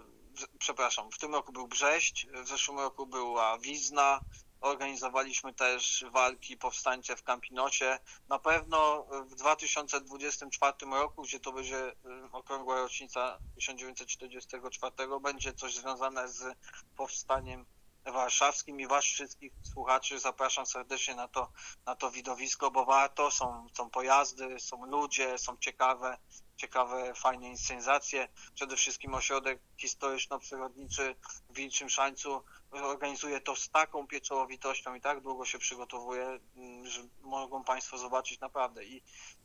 przepraszam, 0.60 1.12
w 1.12 1.17
tym 1.17 1.34
roku 1.34 1.52
był 1.52 1.67
Brześć, 1.67 2.28
w 2.43 2.47
zeszłym 2.47 2.80
roku 2.80 3.06
była 3.06 3.58
Wizna, 3.58 4.19
Organizowaliśmy 4.63 5.54
też 5.54 6.06
walki 6.12 6.58
powstańcze 6.58 7.15
w 7.15 7.23
Campinocie. 7.23 7.99
Na 8.30 8.39
pewno 8.39 9.08
w 9.26 9.36
2024 9.36 10.73
roku, 10.91 11.21
gdzie 11.21 11.39
to 11.39 11.52
będzie 11.52 11.88
y, 11.88 11.93
okrągła 12.32 12.76
rocznica 12.76 13.39
1944, 13.56 14.95
będzie 15.21 15.54
coś 15.54 15.76
związane 15.76 16.28
z 16.28 16.58
powstaniem 16.97 17.65
warszawskim 18.06 18.80
i 18.80 18.88
Was 18.88 19.06
wszystkich 19.06 19.54
słuchaczy 19.73 20.19
zapraszam 20.19 20.65
serdecznie 20.65 21.15
na 21.15 21.28
to, 21.28 21.52
na 21.86 21.95
to 21.95 22.12
widowisko, 22.12 22.71
bo 22.71 22.86
warto, 22.86 23.32
są, 23.32 23.67
są 23.73 23.89
pojazdy, 23.89 24.60
są 24.60 24.86
ludzie, 24.86 25.38
są 25.38 25.58
ciekawe, 25.58 26.17
ciekawe, 26.57 27.13
fajne 27.13 27.47
inscenizacje. 27.49 28.27
Przede 28.53 28.75
wszystkim 28.75 29.13
ośrodek 29.13 29.59
historyczno-przyrodniczy 29.77 31.15
w 31.49 31.53
Wilczym 31.53 31.89
Szańcu 31.89 32.43
organizuje 32.71 33.41
to 33.41 33.55
z 33.55 33.69
taką 33.69 34.07
pieczołowitością 34.07 34.95
i 34.95 35.01
tak 35.01 35.21
długo 35.21 35.45
się 35.45 35.59
przygotowuje, 35.59 36.39
mm, 36.55 36.87
że 36.87 37.01
mogą 37.21 37.63
Państwo 37.63 37.97
zobaczyć 37.97 38.39
naprawdę 38.39 38.85
i, 38.85 39.03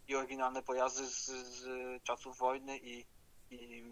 i 0.08 0.16
oryginalne 0.16 0.62
pojazdy 0.62 1.06
z, 1.06 1.26
z 1.26 2.02
czasów 2.02 2.38
wojny 2.38 2.78
i, 2.78 3.06
i, 3.50 3.84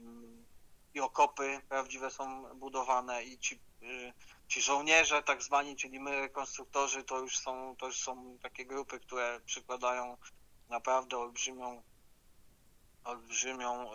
i 0.94 1.00
okopy 1.00 1.60
prawdziwe 1.68 2.10
są 2.10 2.54
budowane 2.54 3.24
i 3.24 3.38
ci, 3.38 3.60
y, 3.82 4.12
ci 4.48 4.62
żołnierze 4.62 5.22
tak 5.22 5.42
zwani, 5.42 5.76
czyli 5.76 6.00
my 6.00 6.28
konstruktorzy, 6.28 7.04
to 7.04 7.18
już 7.18 7.38
są, 7.38 7.76
to 7.78 7.86
już 7.86 7.98
są 7.98 8.38
takie 8.42 8.66
grupy, 8.66 9.00
które 9.00 9.40
przykładają 9.46 10.16
naprawdę 10.68 11.18
olbrzymią 11.18 11.82
olbrzymią 13.06 13.94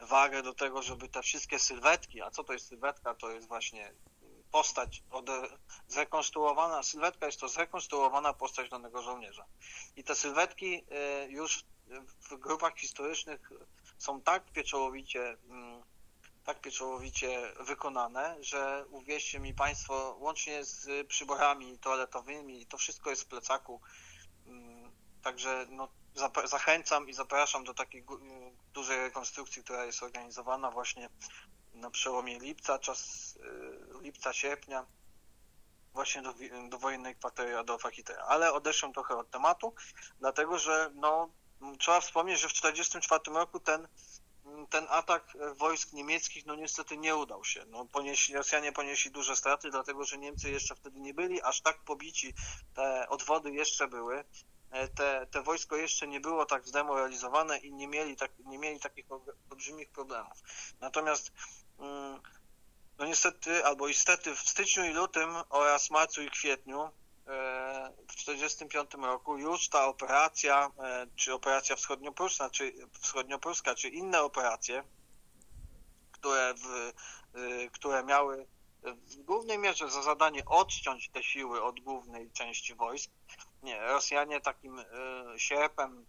wagę 0.00 0.42
do 0.42 0.54
tego, 0.54 0.82
żeby 0.82 1.08
te 1.08 1.22
wszystkie 1.22 1.58
sylwetki, 1.58 2.22
a 2.22 2.30
co 2.30 2.44
to 2.44 2.52
jest 2.52 2.68
sylwetka? 2.68 3.14
To 3.14 3.30
jest 3.30 3.48
właśnie 3.48 3.92
postać 4.50 5.02
od, 5.10 5.26
zrekonstruowana, 5.88 6.82
sylwetka 6.82 7.26
jest 7.26 7.40
to 7.40 7.48
zrekonstruowana 7.48 8.32
postać 8.32 8.70
danego 8.70 9.02
żołnierza. 9.02 9.44
I 9.96 10.04
te 10.04 10.14
sylwetki 10.14 10.76
y, 10.76 11.30
już 11.30 11.64
w 12.30 12.36
grupach 12.36 12.76
historycznych 12.76 13.50
są 13.98 14.20
tak 14.20 14.52
pieczołowicie 14.52 15.36
mm, 15.50 15.82
tak 16.48 16.60
pieczołowicie 16.60 17.52
wykonane, 17.60 18.36
że 18.40 18.84
uwierzcie 18.90 19.40
mi 19.40 19.54
Państwo, 19.54 20.16
łącznie 20.20 20.64
z 20.64 21.06
przyborami 21.06 21.78
toaletowymi, 21.78 22.66
to 22.66 22.78
wszystko 22.78 23.10
jest 23.10 23.22
w 23.22 23.26
plecaku. 23.26 23.80
Mm, 24.46 24.92
także 25.22 25.66
no, 25.70 25.88
zachęcam 26.44 27.08
i 27.08 27.12
zapraszam 27.12 27.64
do 27.64 27.74
takiej 27.74 28.04
dużej 28.74 29.00
rekonstrukcji, 29.00 29.64
która 29.64 29.84
jest 29.84 30.02
organizowana 30.02 30.70
właśnie 30.70 31.08
na 31.74 31.90
przełomie 31.90 32.38
lipca, 32.38 32.78
czas 32.78 33.34
y, 33.36 34.02
lipca, 34.02 34.32
sierpnia, 34.32 34.86
właśnie 35.92 36.22
do, 36.22 36.34
do 36.68 36.78
wojennej 36.78 37.16
kwatery 37.16 37.58
Adolfa 37.58 37.90
Hitlera. 37.90 38.24
Ale 38.24 38.52
odeszłem 38.52 38.92
trochę 38.92 39.16
od 39.16 39.30
tematu, 39.30 39.74
dlatego 40.20 40.58
że 40.58 40.90
no, 40.94 41.30
trzeba 41.78 42.00
wspomnieć, 42.00 42.40
że 42.40 42.48
w 42.48 42.52
1944 42.52 43.38
roku 43.38 43.60
ten, 43.60 43.88
ten 44.70 44.86
atak 44.88 45.36
wojsk 45.56 45.92
niemieckich 45.92 46.46
no 46.46 46.54
niestety 46.54 46.96
nie 46.96 47.16
udał 47.16 47.44
się. 47.44 47.64
No, 47.66 47.84
ponieśli, 47.84 48.34
Rosjanie 48.34 48.72
ponieśli 48.72 49.10
duże 49.10 49.36
straty, 49.36 49.70
dlatego 49.70 50.04
że 50.04 50.18
Niemcy 50.18 50.50
jeszcze 50.50 50.74
wtedy 50.74 51.00
nie 51.00 51.14
byli 51.14 51.42
aż 51.42 51.60
tak 51.60 51.78
pobici, 51.84 52.34
te 52.74 53.08
odwody 53.08 53.50
jeszcze 53.50 53.88
były. 53.88 54.24
E, 54.70 54.88
te, 54.88 55.26
te 55.30 55.42
wojsko 55.42 55.76
jeszcze 55.76 56.08
nie 56.08 56.20
było 56.20 56.46
tak 56.46 56.66
zdemoralizowane 56.66 57.58
i 57.58 57.72
nie 57.72 57.88
mieli, 57.88 58.16
tak, 58.16 58.30
nie 58.38 58.58
mieli 58.58 58.80
takich 58.80 59.06
olbrzymich 59.50 59.90
problemów. 59.90 60.38
Natomiast 60.80 61.32
mm, 61.78 62.20
no 62.98 63.06
niestety, 63.06 63.64
albo 63.64 63.88
niestety 63.88 64.34
w 64.34 64.38
styczniu 64.38 64.84
i 64.84 64.90
lutym 64.90 65.30
oraz 65.48 65.90
marcu 65.90 66.22
i 66.22 66.30
kwietniu 66.30 66.82
e, 66.82 66.90
w 68.08 68.14
1945 68.14 68.90
roku 68.94 69.38
już 69.38 69.68
ta 69.68 69.86
operacja, 69.86 70.70
e, 70.78 71.06
czy 71.16 71.34
operacja 71.34 71.76
wschodniopruska, 71.76 72.50
czy, 72.50 72.72
wschodniopruska, 73.00 73.74
czy 73.74 73.88
inne 73.88 74.22
operacje, 74.22 74.84
które, 76.12 76.54
w, 76.54 76.92
które 77.72 78.04
miały 78.04 78.46
w 78.82 79.16
głównej 79.16 79.58
mierze 79.58 79.90
za 79.90 80.02
zadanie 80.02 80.44
odciąć 80.44 81.08
te 81.08 81.22
siły 81.22 81.62
od 81.62 81.80
głównej 81.80 82.30
części 82.30 82.74
wojsk, 82.74 83.10
nie, 83.62 83.80
Rosjanie 83.80 84.40
takim 84.40 84.78
y, 84.78 84.84
sierpem 85.36 86.06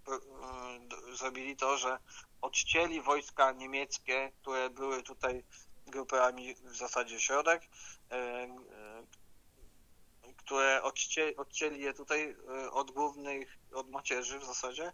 y, 1.11 1.15
zrobili 1.15 1.55
to, 1.55 1.77
że 1.77 1.99
odcięli 2.41 3.01
wojska 3.01 3.51
niemieckie, 3.51 4.31
które 4.41 4.69
były 4.69 5.03
tutaj 5.03 5.43
grupami 5.87 6.55
w 6.55 6.75
zasadzie 6.75 7.19
środek, 7.19 7.63
y, 7.63 7.69
które 10.37 10.81
odcięli 11.37 11.79
je 11.81 11.93
tutaj 11.93 12.35
od 12.71 12.91
głównych, 12.91 13.57
od 13.73 13.89
macierzy 13.89 14.39
w 14.39 14.45
zasadzie, 14.45 14.93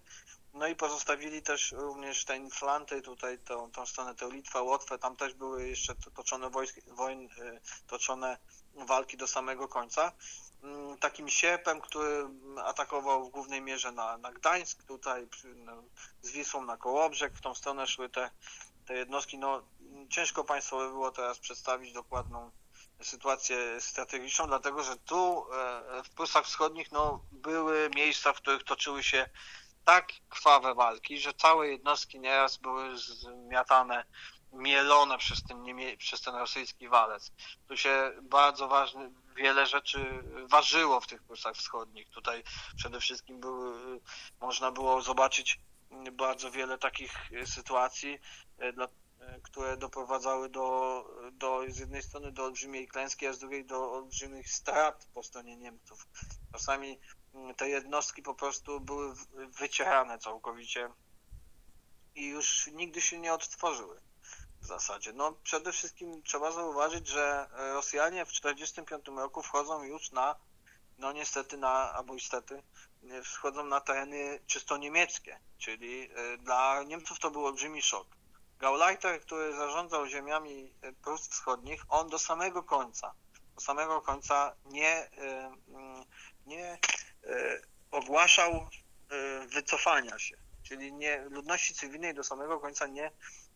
no 0.53 0.67
i 0.67 0.75
pozostawili 0.75 1.41
też 1.41 1.71
również 1.71 2.25
te 2.25 2.37
inflanty, 2.37 3.01
tutaj 3.01 3.39
tą, 3.39 3.71
tą 3.71 3.85
stronę, 3.85 4.15
tę 4.15 4.29
Litwę, 4.31 4.61
Łotwę, 4.61 4.97
tam 4.97 5.15
też 5.15 5.33
były 5.33 5.67
jeszcze 5.67 5.95
toczone 6.15 6.49
wojsk, 6.49 6.79
wojn, 6.87 7.29
toczone 7.87 8.37
walki 8.75 9.17
do 9.17 9.27
samego 9.27 9.67
końca. 9.67 10.11
Mm, 10.65 10.97
takim 10.97 11.29
sierpem, 11.29 11.81
który 11.81 12.29
atakował 12.63 13.25
w 13.25 13.31
głównej 13.31 13.61
mierze 13.61 13.91
na, 13.91 14.17
na 14.17 14.31
Gdańsk, 14.31 14.83
tutaj 14.83 15.27
no, 15.55 15.83
z 16.21 16.31
Wisłą 16.31 16.65
na 16.65 16.77
Kołobrzeg, 16.77 17.37
w 17.37 17.41
tą 17.41 17.55
stronę 17.55 17.87
szły 17.87 18.09
te, 18.09 18.29
te 18.85 18.93
jednostki. 18.93 19.37
No, 19.37 19.61
ciężko 20.09 20.43
Państwu 20.43 20.77
by 20.77 20.89
było 20.89 21.11
teraz 21.11 21.39
przedstawić 21.39 21.93
dokładną 21.93 22.51
sytuację 23.01 23.81
strategiczną, 23.81 24.47
dlatego 24.47 24.83
że 24.83 24.97
tu 24.97 25.45
e, 25.53 26.03
w 26.03 26.09
Prusach 26.09 26.45
Wschodnich 26.45 26.91
no, 26.91 27.21
były 27.31 27.89
miejsca, 27.95 28.33
w 28.33 28.37
których 28.37 28.63
toczyły 28.63 29.03
się 29.03 29.27
tak 29.83 30.07
krwawe 30.29 30.73
walki, 30.73 31.19
że 31.19 31.33
całe 31.33 31.67
jednostki 31.67 32.19
nieraz 32.19 32.57
były 32.57 32.97
zmiatane 32.97 34.05
mielone 34.51 35.17
przez 35.17 35.43
ten, 35.43 35.65
przez 35.97 36.21
ten 36.21 36.35
rosyjski 36.35 36.87
walec. 36.87 37.31
Tu 37.67 37.77
się 37.77 38.11
bardzo 38.21 38.67
ważny, 38.67 39.11
wiele 39.35 39.65
rzeczy 39.65 40.23
ważyło 40.49 41.01
w 41.01 41.07
tych 41.07 41.25
kursach 41.27 41.55
wschodnich. 41.55 42.09
Tutaj 42.09 42.43
przede 42.75 42.99
wszystkim 42.99 43.39
były, 43.39 43.99
można 44.41 44.71
było 44.71 45.01
zobaczyć 45.01 45.59
bardzo 46.11 46.51
wiele 46.51 46.77
takich 46.77 47.13
sytuacji, 47.45 48.19
e, 48.59 48.67
e, 49.19 49.39
które 49.43 49.77
doprowadzały 49.77 50.49
do, 50.49 51.05
do 51.31 51.61
z 51.69 51.77
jednej 51.77 52.03
strony 52.03 52.31
do 52.31 52.43
olbrzymiej 52.43 52.87
klęski, 52.87 53.27
a 53.27 53.33
z 53.33 53.39
drugiej 53.39 53.65
do 53.65 53.91
olbrzymich 53.91 54.49
strat 54.49 55.07
po 55.13 55.23
stronie 55.23 55.57
Niemców. 55.57 56.07
Czasami 56.51 56.99
mm, 57.33 57.55
te 57.55 57.69
jednostki 57.69 58.21
po 58.21 58.35
prostu 58.35 58.79
były 58.79 59.15
wycierane 59.59 60.19
całkowicie 60.19 60.89
i 62.15 62.27
już 62.27 62.67
nigdy 62.67 63.01
się 63.01 63.19
nie 63.19 63.33
odtworzyły 63.33 64.04
w 64.65 64.67
zasadzie? 64.67 65.13
No 65.13 65.31
przede 65.43 65.71
wszystkim 65.71 66.23
trzeba 66.23 66.51
zauważyć, 66.51 67.07
że 67.07 67.49
Rosjanie 67.73 68.25
w 68.25 68.29
1945 68.29 69.19
roku 69.19 69.43
wchodzą 69.43 69.83
już 69.83 70.11
na, 70.11 70.35
no 70.97 71.11
niestety 71.11 71.57
na, 71.57 71.93
albo 71.93 72.13
niestety, 72.13 72.63
wchodzą 73.23 73.65
na 73.65 73.81
tereny 73.81 74.39
czysto 74.47 74.77
niemieckie, 74.77 75.39
czyli 75.57 76.09
e, 76.15 76.37
dla 76.37 76.83
Niemców 76.83 77.19
to 77.19 77.31
był 77.31 77.45
olbrzymi 77.45 77.81
szok. 77.81 78.07
Gauleiter, 78.59 79.21
który 79.21 79.55
zarządzał 79.55 80.07
ziemiami 80.07 80.73
e, 80.81 80.93
Prus 80.93 81.27
Wschodnich, 81.27 81.85
on 81.89 82.09
do 82.09 82.19
samego 82.19 82.63
końca, 82.63 83.13
do 83.55 83.61
samego 83.61 84.01
końca 84.01 84.55
nie, 84.65 84.89
e, 84.89 85.11
mm, 85.67 86.05
nie 86.45 86.79
ogłaszał 87.91 88.69
wycofania 89.47 90.19
się, 90.19 90.37
czyli 90.63 90.93
nie, 90.93 91.25
ludności 91.29 91.73
cywilnej 91.73 92.13
do 92.13 92.23
samego 92.23 92.59
końca 92.59 92.87
nie 92.87 93.11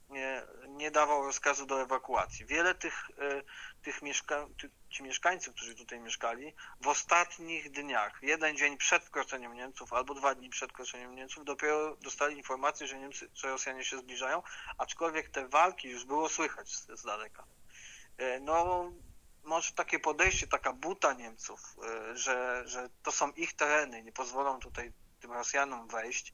nie, 0.09 0.43
nie 0.67 0.91
dawał 0.91 1.23
rozkazu 1.23 1.65
do 1.65 1.81
ewakuacji. 1.81 2.45
Wiele 2.45 2.75
tych, 2.75 3.09
e, 3.17 3.41
tych 3.81 4.01
mieszka 4.01 4.47
ci 4.89 5.03
mieszkańcy, 5.03 5.53
którzy 5.53 5.75
tutaj 5.75 5.99
mieszkali, 5.99 6.53
w 6.81 6.87
ostatnich 6.87 7.71
dniach, 7.71 8.19
jeden 8.21 8.57
dzień 8.57 8.77
przed 8.77 9.03
wkroczeniem 9.03 9.53
Niemców 9.53 9.93
albo 9.93 10.13
dwa 10.13 10.35
dni 10.35 10.49
przed 10.49 10.69
wkroczeniem 10.69 11.15
Niemców, 11.15 11.45
dopiero 11.45 11.95
dostali 11.95 12.37
informację, 12.37 12.87
że, 12.87 12.99
Niemcy, 12.99 13.29
że 13.33 13.49
Rosjanie 13.49 13.85
się 13.85 13.97
zbliżają, 13.97 14.43
aczkolwiek 14.77 15.29
te 15.29 15.47
walki 15.47 15.89
już 15.89 16.05
było 16.05 16.29
słychać 16.29 16.75
z, 16.75 16.99
z 16.99 17.03
daleka. 17.03 17.45
E, 18.17 18.39
no, 18.39 18.91
może 19.43 19.73
takie 19.73 19.99
podejście, 19.99 20.47
taka 20.47 20.73
buta 20.73 21.13
Niemców, 21.13 21.59
e, 21.83 22.17
że, 22.17 22.63
że 22.65 22.89
to 23.03 23.11
są 23.11 23.31
ich 23.31 23.53
tereny, 23.53 24.03
nie 24.03 24.11
pozwolą 24.11 24.59
tutaj 24.59 24.93
tym 25.19 25.31
Rosjanom 25.31 25.87
wejść, 25.87 26.33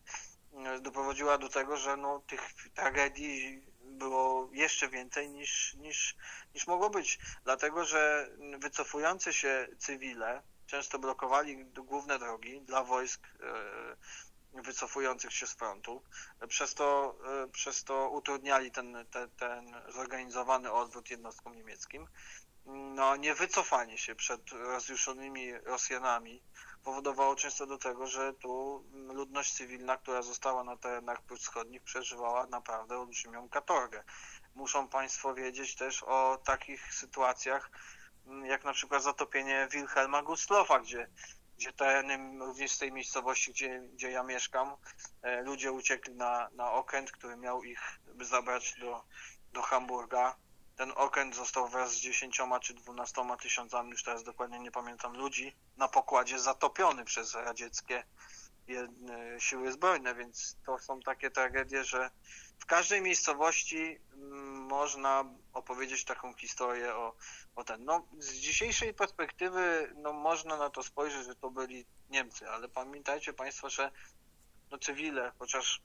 doprowadziła 0.81 1.37
do 1.37 1.49
tego, 1.49 1.77
że 1.77 1.97
no, 1.97 2.21
tych 2.27 2.41
tragedii 2.73 3.63
było 3.81 4.49
jeszcze 4.51 4.89
więcej 4.89 5.29
niż, 5.29 5.73
niż, 5.73 6.15
niż 6.55 6.67
mogło 6.67 6.89
być. 6.89 7.19
Dlatego, 7.43 7.85
że 7.85 8.29
wycofujące 8.59 9.33
się 9.33 9.67
cywile 9.79 10.41
często 10.67 10.99
blokowali 10.99 11.65
główne 11.65 12.19
drogi 12.19 12.61
dla 12.61 12.83
wojsk 12.83 13.27
wycofujących 14.53 15.33
się 15.33 15.47
z 15.47 15.53
frontu. 15.53 16.03
Przez 16.47 16.73
to, 16.73 17.17
przez 17.51 17.83
to 17.83 18.09
utrudniali 18.09 18.71
ten, 18.71 19.05
ten, 19.11 19.29
ten 19.29 19.75
zorganizowany 19.89 20.71
odwrót 20.71 21.09
jednostkom 21.09 21.55
niemieckim 21.55 22.07
no, 22.65 23.15
niewycofanie 23.15 23.97
się 23.97 24.15
przed 24.15 24.51
rozjuszonymi 24.51 25.53
Rosjanami 25.53 26.41
powodowało 26.85 27.35
często 27.35 27.65
do 27.65 27.77
tego, 27.77 28.07
że 28.07 28.33
tu 28.33 28.83
ludność 28.93 29.53
cywilna, 29.53 29.97
która 29.97 30.21
została 30.21 30.63
na 30.63 30.77
terenach 30.77 31.21
wschodnich, 31.39 31.83
przeżywała 31.83 32.47
naprawdę 32.47 32.99
olbrzymią 32.99 33.49
katorgę. 33.49 34.03
Muszą 34.55 34.87
Państwo 34.87 35.33
wiedzieć 35.33 35.75
też 35.75 36.03
o 36.03 36.41
takich 36.43 36.93
sytuacjach, 36.93 37.71
jak 38.43 38.63
na 38.63 38.73
przykład 38.73 39.03
zatopienie 39.03 39.67
Wilhelma 39.71 40.23
Gustlofa, 40.23 40.79
gdzie, 40.79 41.09
gdzie 41.57 41.73
tereny 41.73 42.39
również 42.45 42.71
z 42.71 42.77
tej 42.77 42.91
miejscowości, 42.91 43.51
gdzie, 43.51 43.79
gdzie 43.93 44.11
ja 44.11 44.23
mieszkam, 44.23 44.75
e, 45.21 45.41
ludzie 45.41 45.71
uciekli 45.71 46.15
na, 46.15 46.49
na 46.51 46.71
okręt, 46.71 47.11
który 47.11 47.37
miał 47.37 47.63
ich 47.63 47.99
zabrać 48.21 48.75
do, 48.79 49.03
do 49.53 49.61
Hamburga 49.61 50.35
ten 50.75 50.91
okręt 50.95 51.35
został 51.35 51.67
wraz 51.67 51.93
z 51.93 51.99
10 51.99 52.41
czy 52.61 52.73
12 52.73 53.21
tysiącami, 53.41 53.91
już 53.91 54.03
teraz 54.03 54.23
dokładnie 54.23 54.59
nie 54.59 54.71
pamiętam, 54.71 55.17
ludzi 55.17 55.55
na 55.77 55.87
pokładzie 55.87 56.39
zatopiony 56.39 57.05
przez 57.05 57.35
radzieckie 57.35 58.03
siły 59.39 59.71
zbrojne, 59.71 60.15
więc 60.15 60.57
to 60.65 60.79
są 60.79 60.99
takie 60.99 61.31
tragedie, 61.31 61.83
że 61.83 62.09
w 62.59 62.65
każdej 62.65 63.01
miejscowości 63.01 63.99
mm, 64.13 64.61
można 64.61 65.23
opowiedzieć 65.53 66.05
taką 66.05 66.33
historię 66.33 66.95
o, 66.95 67.15
o 67.55 67.63
ten. 67.63 67.85
No, 67.85 68.07
z 68.19 68.33
dzisiejszej 68.33 68.93
perspektywy 68.93 69.93
no, 69.95 70.13
można 70.13 70.57
na 70.57 70.69
to 70.69 70.83
spojrzeć, 70.83 71.25
że 71.25 71.35
to 71.35 71.49
byli 71.49 71.85
Niemcy, 72.09 72.49
ale 72.49 72.69
pamiętajcie 72.69 73.33
Państwo, 73.33 73.69
że 73.69 73.91
no, 74.71 74.77
cywile, 74.77 75.31
chociaż 75.39 75.81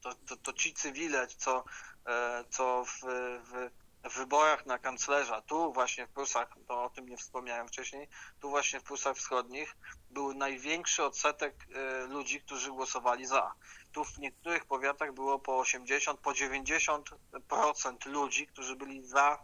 to, 0.00 0.14
to, 0.14 0.36
to 0.36 0.52
ci 0.52 0.74
cywile, 0.74 1.26
co, 1.26 1.64
e, 2.06 2.44
co 2.50 2.84
w, 2.84 3.00
w 3.44 3.81
w 4.04 4.16
wyborach 4.16 4.66
na 4.66 4.78
kanclerza, 4.78 5.40
tu 5.40 5.72
właśnie 5.72 6.06
w 6.06 6.10
Prusach, 6.10 6.48
to 6.68 6.84
o 6.84 6.90
tym 6.90 7.08
nie 7.08 7.16
wspomniałem 7.16 7.68
wcześniej, 7.68 8.08
tu 8.40 8.50
właśnie 8.50 8.80
w 8.80 8.82
Prusach 8.82 9.16
Wschodnich 9.16 9.76
był 10.10 10.34
największy 10.34 11.04
odsetek 11.04 11.66
e, 11.74 12.06
ludzi, 12.06 12.40
którzy 12.40 12.70
głosowali 12.70 13.26
za. 13.26 13.54
Tu 13.92 14.04
w 14.04 14.18
niektórych 14.18 14.64
powiatach 14.64 15.12
było 15.12 15.38
po 15.38 15.58
80, 15.58 16.20
po 16.20 16.30
90% 16.30 18.06
ludzi, 18.06 18.46
którzy 18.46 18.76
byli 18.76 19.06
za, 19.06 19.38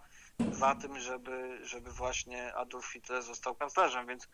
za 0.51 0.75
tym, 0.75 1.01
żeby, 1.01 1.59
żeby 1.63 1.91
właśnie 1.91 2.55
Adolf 2.55 2.87
Hitler 2.87 3.23
został 3.23 3.55
kanclerzem, 3.55 4.07
więc 4.07 4.29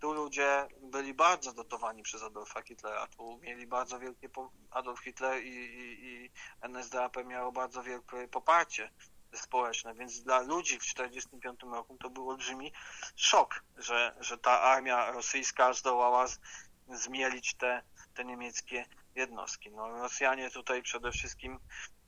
tu 0.00 0.12
ludzie 0.12 0.66
byli 0.82 1.14
bardzo 1.14 1.52
dotowani 1.52 2.02
przez 2.02 2.22
Adolfa 2.22 2.62
Hitlera. 2.62 3.06
Tu 3.06 3.38
mieli 3.42 3.66
bardzo 3.66 3.98
wielkie, 3.98 4.28
Adolf 4.70 5.00
Hitler 5.00 5.42
i, 5.42 5.48
i, 5.48 6.06
i 6.06 6.30
NSDAP 6.62 7.16
miało 7.24 7.52
bardzo 7.52 7.82
wielkie 7.82 8.28
poparcie 8.28 8.90
społeczne, 9.34 9.94
więc 9.94 10.22
dla 10.22 10.40
ludzi 10.40 10.76
w 10.76 10.82
1945 10.82 11.74
roku 11.74 11.96
to 12.00 12.10
był 12.10 12.30
olbrzymi 12.30 12.72
szok, 13.16 13.64
że, 13.76 14.16
że 14.20 14.38
ta 14.38 14.60
armia 14.60 15.10
rosyjska 15.10 15.72
zdołała 15.72 16.26
z, 16.26 16.40
zmielić 16.88 17.54
te, 17.54 17.82
te 18.14 18.24
niemieckie 18.24 18.84
jednostki. 19.14 19.70
No, 19.70 19.88
Rosjanie 19.88 20.50
tutaj 20.50 20.82
przede 20.82 21.12
wszystkim 21.12 21.58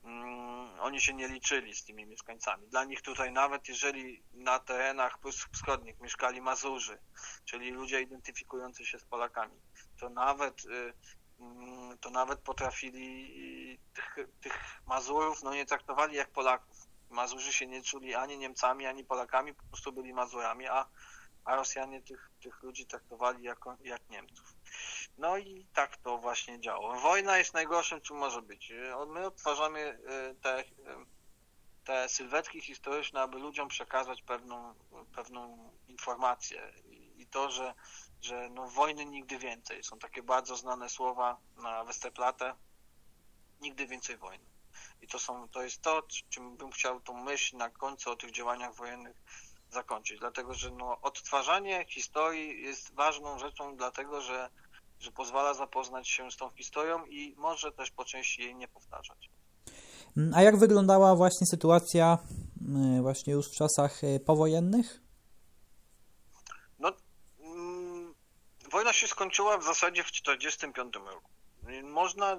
mm, 0.04 0.80
oni 0.80 1.00
się 1.00 1.14
nie 1.14 1.28
liczyli 1.28 1.74
z 1.74 1.85
tymi 1.85 2.06
mieszkańcami. 2.06 2.68
Dla 2.68 2.85
nich 2.85 3.02
tutaj 3.02 3.33
nawet 3.33 3.68
jeżeli 3.68 4.22
na 4.33 4.59
terenach 4.59 5.18
wschodnich 5.52 6.00
mieszkali 6.00 6.40
Mazurzy, 6.40 6.98
czyli 7.44 7.70
ludzie 7.70 8.02
identyfikujący 8.02 8.87
się 8.87 8.98
z 8.98 9.04
Polakami, 9.04 9.61
to 10.00 10.09
nawet 10.09 10.64
y, 10.64 10.92
mm, 11.40 11.98
to 11.98 12.11
nawet 12.11 12.40
potrafili 12.40 13.78
tych, 13.94 14.28
tych 14.40 14.80
Mazurów 14.87 15.42
no 15.42 15.54
nie 15.54 15.66
traktowali 15.66 16.16
jak 16.16 16.30
Polaków. 16.30 16.80
Mazurzy 17.11 17.53
się 17.53 17.66
nie 17.66 17.83
czuli 17.83 18.14
ani 18.14 18.38
Niemcami, 18.38 18.87
ani 18.87 19.05
Polakami, 19.05 19.55
po 19.55 19.62
prostu 19.62 19.92
byli 19.92 20.12
Mazurami, 20.12 20.68
a, 20.68 20.87
a 21.44 21.57
Rosjanie 21.57 22.03
tych, 22.03 22.31
tych 22.42 22.62
ludzi 22.62 22.87
traktowali 22.87 23.42
jako, 23.42 23.77
jak 23.81 24.11
Niemców. 24.11 24.55
No 25.18 25.38
i 25.38 25.66
tak 25.75 25.96
to 25.96 26.18
właśnie 26.18 26.61
działo. 26.61 27.01
Wojna 27.01 27.38
jest 27.38 27.55
najgorszym, 27.55 28.01
czym 28.01 28.16
może 28.16 28.42
być. 28.42 28.73
My 29.09 29.27
odtwarzamy 29.27 29.81
y, 29.81 30.35
te, 30.42 30.61
y, 30.61 30.64
te 31.85 32.09
sylwetki 32.09 32.61
historyczne, 32.61 33.20
aby 33.20 33.38
ludziom 33.38 33.68
przekazać 33.68 34.23
pewną, 34.23 34.75
pewną 35.16 35.70
informację. 35.88 36.73
I 37.16 37.27
to, 37.27 37.51
że, 37.51 37.75
że 38.23 38.49
no, 38.51 38.68
wojny 38.68 39.05
nigdy 39.05 39.38
więcej. 39.38 39.85
Są 39.85 39.99
takie 39.99 40.23
bardzo 40.23 40.57
znane 40.57 40.88
słowa 40.88 41.38
na 41.57 41.85
Westerplatte. 41.85 42.55
Nigdy 43.61 43.87
więcej 43.87 44.16
wojny. 44.16 44.44
I 45.03 45.07
to, 45.09 45.19
są, 45.19 45.49
to 45.49 45.63
jest 45.63 45.83
to, 45.83 46.03
czym 46.29 46.57
bym 46.57 46.71
chciał 46.71 47.01
tą 47.01 47.15
myśl 47.15 47.57
na 47.57 47.71
końcu 47.71 48.11
o 48.11 48.17
tych 48.17 48.33
działaniach 48.33 48.75
wojennych 48.75 49.17
zakończyć. 49.71 50.19
Dlatego, 50.21 50.55
że 50.55 50.71
no, 50.71 51.01
odtwarzanie 51.01 51.85
historii 51.89 52.63
jest 52.63 52.95
ważną 52.95 53.39
rzeczą, 53.39 53.77
dlatego, 53.77 54.21
że, 54.21 54.51
że 55.01 55.13
pozwala 55.13 55.55
zapoznać 55.55 56.09
się 56.09 56.31
z 56.31 56.37
tą 56.37 56.51
historią 56.51 57.05
i 57.05 57.35
może 57.39 57.73
też 57.73 57.91
po 57.91 58.05
części 58.05 58.43
jej 58.43 58.55
nie 58.55 58.69
powtarzać. 58.69 59.31
A 60.35 60.43
jak 60.43 60.57
wyglądała 60.57 61.17
właśnie 61.17 61.47
sytuacja 61.47 62.19
mm, 62.69 63.03
właśnie 63.03 63.33
już 63.33 63.49
w 63.49 63.57
czasach 63.57 64.05
y, 64.05 64.21
powojennych? 64.27 65.01
No, 66.79 66.93
mm, 67.41 68.15
wojna 68.71 68.93
się 68.93 69.07
skończyła 69.07 69.59
w 69.59 69.65
zasadzie 69.65 70.05
w 70.05 70.11
1945 70.11 70.95
roku. 71.15 71.31
Można 71.83 72.37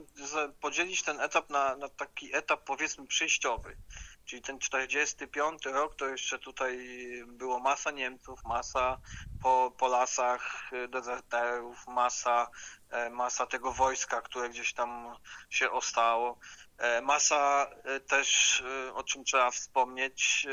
podzielić 0.62 1.04
ten 1.04 1.20
etap 1.20 1.50
na, 1.50 1.76
na 1.76 1.90
taki 1.90 2.36
etap 2.36 2.64
powiedzmy 2.66 3.08
przejściowy. 3.08 3.78
Czyli 4.26 4.42
ten 4.42 4.60
45 4.60 5.66
rok 5.66 5.96
to 5.96 6.08
jeszcze 6.08 6.40
tutaj 6.40 6.80
było 7.28 7.60
masa 7.60 7.92
Niemców, 7.92 8.46
masa 8.46 8.98
po, 9.40 9.74
po 9.78 9.88
lasach 9.88 10.72
dezerterów, 10.90 11.88
masa, 11.88 12.48
e, 12.90 13.10
masa 13.10 13.46
tego 13.46 13.74
wojska, 13.74 14.22
które 14.22 14.50
gdzieś 14.50 14.74
tam 14.74 15.16
się 15.50 15.72
ostało. 15.72 16.40
E, 16.82 17.02
masa 17.02 17.68
e, 17.84 18.00
też, 18.00 18.62
e, 18.62 18.94
o 18.94 19.04
czym 19.04 19.24
trzeba 19.24 19.52
wspomnieć, 19.52 20.48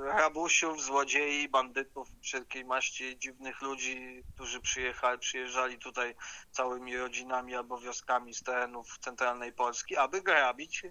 rabusiów, 0.00 0.82
złodziei, 0.82 1.48
bandytów, 1.48 2.08
wszelkiej 2.22 2.64
maści 2.64 3.18
dziwnych 3.18 3.62
ludzi, 3.62 4.22
którzy 4.34 4.60
przyjechali, 4.60 5.18
przyjeżdżali 5.18 5.78
tutaj 5.78 6.14
całymi 6.50 6.96
rodzinami 6.96 7.54
albo 7.54 7.78
wioskami 7.78 8.34
z 8.34 8.42
terenów 8.42 8.98
centralnej 8.98 9.52
Polski, 9.52 9.96
aby 9.96 10.22
grabić, 10.22 10.82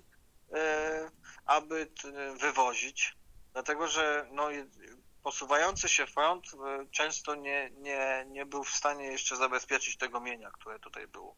aby 1.46 1.92
wywozić. 2.40 3.18
Dlatego, 3.54 3.88
że 3.88 4.28
no, 4.32 4.50
posuwający 5.24 5.90
się 5.90 6.08
front 6.08 6.46
często 6.92 7.36
nie, 7.36 7.72
nie, 7.78 8.26
nie 8.28 8.46
był 8.46 8.64
w 8.64 8.76
stanie 8.76 9.06
jeszcze 9.06 9.36
zabezpieczyć 9.36 9.98
tego 9.98 10.20
mienia, 10.20 10.52
które 10.52 10.80
tutaj 10.80 11.08
było. 11.08 11.36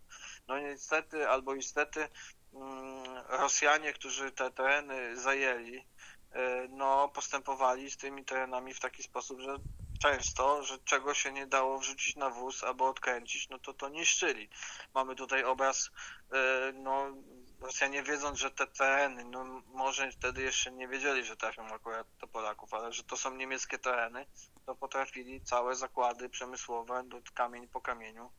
No 0.48 0.60
niestety 0.60 1.30
albo 1.30 1.56
niestety 1.56 2.08
Rosjanie, 3.30 3.94
którzy 3.94 4.32
te 4.32 4.52
tereny 4.52 5.18
zajęli, 5.18 5.86
e, 6.32 6.68
no, 6.70 7.10
postępowali 7.10 7.92
z 7.92 7.98
tymi 7.98 8.26
terenami 8.26 8.74
w 8.74 8.80
taki 8.80 9.04
sposób, 9.04 9.40
że 9.40 9.58
często, 10.00 10.64
że 10.64 10.78
czego 10.80 11.14
się 11.14 11.32
nie 11.32 11.48
dało 11.48 11.80
wrzucić 11.80 12.16
na 12.16 12.30
wóz 12.30 12.64
albo 12.64 12.88
odkręcić, 12.88 13.50
no 13.50 13.60
to 13.60 13.74
to 13.74 13.90
niszczyli. 13.90 14.50
Mamy 14.94 15.16
tutaj 15.16 15.44
obraz, 15.44 15.92
e, 16.32 16.72
no, 16.74 17.12
Rosjanie 17.62 18.04
wiedząc, 18.04 18.40
że 18.40 18.52
te 18.52 18.68
tereny, 18.68 19.26
no 19.26 19.62
może 19.68 20.12
wtedy 20.12 20.42
jeszcze 20.42 20.72
nie 20.72 20.88
wiedzieli, 20.88 21.26
że 21.26 21.38
trafią 21.38 21.68
akurat 21.68 22.08
do 22.22 22.28
Polaków, 22.28 22.74
ale 22.74 22.92
że 22.94 23.04
to 23.04 23.18
są 23.18 23.36
niemieckie 23.36 23.80
tereny, 23.80 24.26
to 24.66 24.76
potrafili 24.76 25.42
całe 25.42 25.76
zakłady 25.76 26.30
przemysłowe, 26.30 27.04
kamień 27.34 27.68
po 27.68 27.82
kamieniu, 27.82 28.32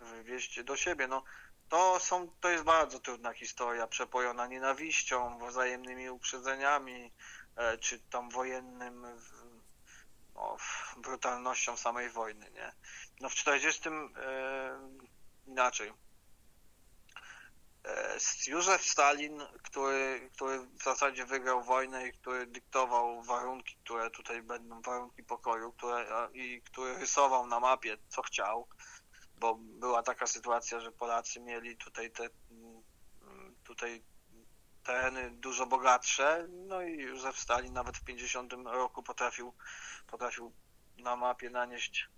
wywieźć 0.00 0.62
do 0.62 0.76
siebie. 0.76 1.08
No, 1.08 1.24
To, 1.72 2.00
są, 2.00 2.28
to 2.40 2.48
jest 2.48 2.64
bardzo 2.64 3.00
trudna 3.00 3.32
historia, 3.32 3.86
przepojona 3.86 4.46
nienawiścią, 4.46 5.38
wzajemnymi 5.48 6.10
uprzedzeniami, 6.10 7.12
e, 7.56 7.78
czy 7.78 7.98
tam 7.98 8.30
wojennym 8.30 9.06
no, 10.34 10.56
brutalnością 10.96 11.76
samej 11.76 12.10
wojny, 12.10 12.50
nie? 12.50 12.72
No 13.20 13.28
w 13.28 13.34
40 13.34 13.88
e, 13.88 13.92
inaczej. 15.46 15.92
E, 17.84 18.18
Józef 18.46 18.82
Stalin, 18.82 19.42
który, 19.62 20.30
który 20.34 20.58
w 20.58 20.82
zasadzie 20.82 21.24
wygrał 21.24 21.62
wojnę 21.62 22.08
i 22.08 22.12
który 22.12 22.46
dyktował 22.46 23.22
warunki, 23.22 23.76
które 23.84 24.10
tutaj 24.10 24.42
będą, 24.42 24.82
warunki 24.82 25.22
pokoju, 25.22 25.72
które, 25.72 26.28
i 26.32 26.62
który 26.62 26.98
rysował 26.98 27.46
na 27.46 27.60
mapie, 27.60 27.96
co 28.08 28.22
chciał, 28.22 28.68
bo 29.42 29.54
była 29.54 30.02
taka 30.02 30.26
sytuacja, 30.26 30.80
że 30.80 30.92
Polacy 30.92 31.40
mieli 31.40 31.76
tutaj 31.76 32.10
te 32.10 32.28
mm, 32.50 32.82
tutaj 33.64 34.02
tereny 34.84 35.30
dużo 35.30 35.66
bogatsze, 35.66 36.46
no 36.48 36.82
i 36.82 36.98
Józef 36.98 37.38
Stalin 37.38 37.72
nawet 37.72 37.96
w 37.96 38.04
50 38.04 38.52
roku 38.52 39.02
potrafił, 39.02 39.54
potrafił 40.06 40.52
na 40.98 41.16
mapie 41.16 41.50
nanieść 41.50 42.08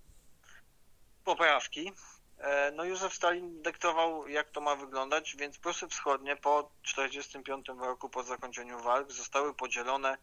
poprawki. 1.25 1.93
E, 2.39 2.73
no 2.73 2.85
Józef 2.85 3.15
Stalin 3.15 3.63
dyktował, 3.63 4.29
jak 4.29 4.51
to 4.51 4.61
ma 4.61 4.77
wyglądać, 4.77 5.37
więc 5.37 5.59
Prusy 5.59 5.89
Wschodnie 5.89 6.37
po 6.37 6.71
1945 6.83 7.81
roku, 7.81 8.09
po 8.09 8.23
zakończeniu 8.23 8.83
walk, 8.83 9.13
zostały 9.13 9.55
podzielone 9.55 10.19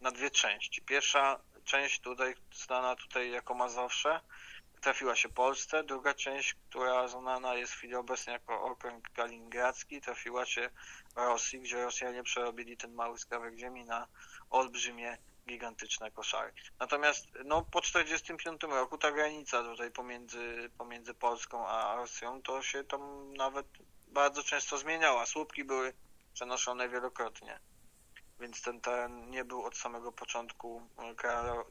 na 0.00 0.10
dwie 0.10 0.30
części. 0.30 0.82
Pierwsza 0.82 1.40
część 1.64 2.00
tutaj 2.00 2.34
znana 2.54 2.96
tutaj 2.96 3.30
jako 3.30 3.54
Mazowsze, 3.54 4.20
trafiła 4.82 5.16
się 5.16 5.28
Polsce, 5.28 5.84
druga 5.84 6.14
część, 6.14 6.54
która 6.54 7.08
znana 7.08 7.54
jest 7.54 7.72
w 7.72 7.76
chwili 7.76 7.94
obecnej 7.94 8.32
jako 8.32 8.62
okręg 8.62 9.08
kaliningradzki, 9.08 10.00
trafiła 10.00 10.46
się 10.46 10.70
Rosji, 11.16 11.60
gdzie 11.60 11.84
Rosjanie 11.84 12.22
przerobili 12.22 12.76
ten 12.76 12.94
mały 12.94 13.18
skrawek 13.18 13.58
ziemi 13.58 13.84
na 13.84 14.06
olbrzymie, 14.50 15.18
gigantyczne 15.48 16.10
koszary. 16.10 16.52
Natomiast 16.80 17.26
no, 17.44 17.62
po 17.62 17.80
1945 17.80 18.62
roku 18.62 18.98
ta 18.98 19.12
granica 19.12 19.62
tutaj 19.62 19.90
pomiędzy, 19.90 20.70
pomiędzy 20.78 21.14
Polską 21.14 21.66
a 21.68 21.96
Rosją 21.96 22.42
to 22.42 22.62
się 22.62 22.84
tam 22.84 23.32
nawet 23.34 23.66
bardzo 24.08 24.42
często 24.42 24.78
zmieniała. 24.78 25.26
Słupki 25.26 25.64
były 25.64 25.92
przenoszone 26.34 26.88
wielokrotnie 26.88 27.60
więc 28.42 28.62
ten 28.62 28.80
teren 28.80 29.30
nie 29.30 29.44
był 29.44 29.64
od 29.64 29.76
samego 29.76 30.12
początku 30.12 30.82
e, 30.98 31.14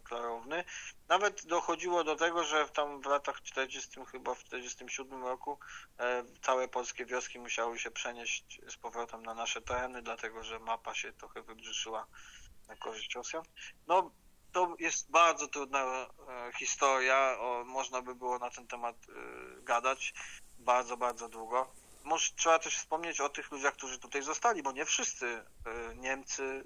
klarowny. 0.03 0.63
Nawet 1.07 1.45
dochodziło 1.45 2.03
do 2.03 2.15
tego, 2.15 2.43
że 2.43 2.69
tam 2.69 3.01
w 3.01 3.05
latach 3.05 3.41
40, 3.41 4.05
chyba 4.11 4.35
w 4.35 4.43
47 4.43 5.23
roku 5.23 5.59
e, 5.99 6.23
całe 6.41 6.67
polskie 6.67 7.05
wioski 7.05 7.39
musiały 7.39 7.79
się 7.79 7.91
przenieść 7.91 8.61
z 8.67 8.77
powrotem 8.77 9.23
na 9.23 9.33
nasze 9.33 9.61
tereny, 9.61 10.01
dlatego 10.01 10.43
że 10.43 10.59
mapa 10.59 10.93
się 10.93 11.13
trochę 11.13 11.41
wybrzyszyła 11.41 12.07
na 12.67 12.75
korzyść 12.75 13.15
Rosjan. 13.15 13.43
No, 13.87 14.11
to 14.51 14.75
jest 14.79 15.11
bardzo 15.11 15.47
trudna 15.47 15.79
e, 15.79 16.07
historia, 16.59 17.37
można 17.65 18.01
by 18.01 18.15
było 18.15 18.39
na 18.39 18.49
ten 18.49 18.67
temat 18.67 18.95
gadać 19.63 20.13
bardzo, 20.59 20.97
bardzo 20.97 21.29
długo 21.29 21.80
może 22.03 22.33
trzeba 22.35 22.59
też 22.59 22.77
wspomnieć 22.77 23.21
o 23.21 23.29
tych 23.29 23.51
ludziach, 23.51 23.73
którzy 23.73 23.99
tutaj 23.99 24.23
zostali, 24.23 24.63
bo 24.63 24.71
nie 24.71 24.85
wszyscy 24.85 25.45
e, 25.65 25.95
Niemcy 25.95 26.65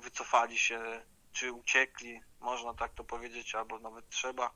wycofali 0.00 0.58
się, 0.58 1.02
czy 1.32 1.52
uciekli, 1.52 2.20
można 2.40 2.74
tak 2.74 2.94
to 2.94 3.04
powiedzieć, 3.04 3.54
albo 3.54 3.78
nawet 3.78 4.08
trzeba, 4.08 4.50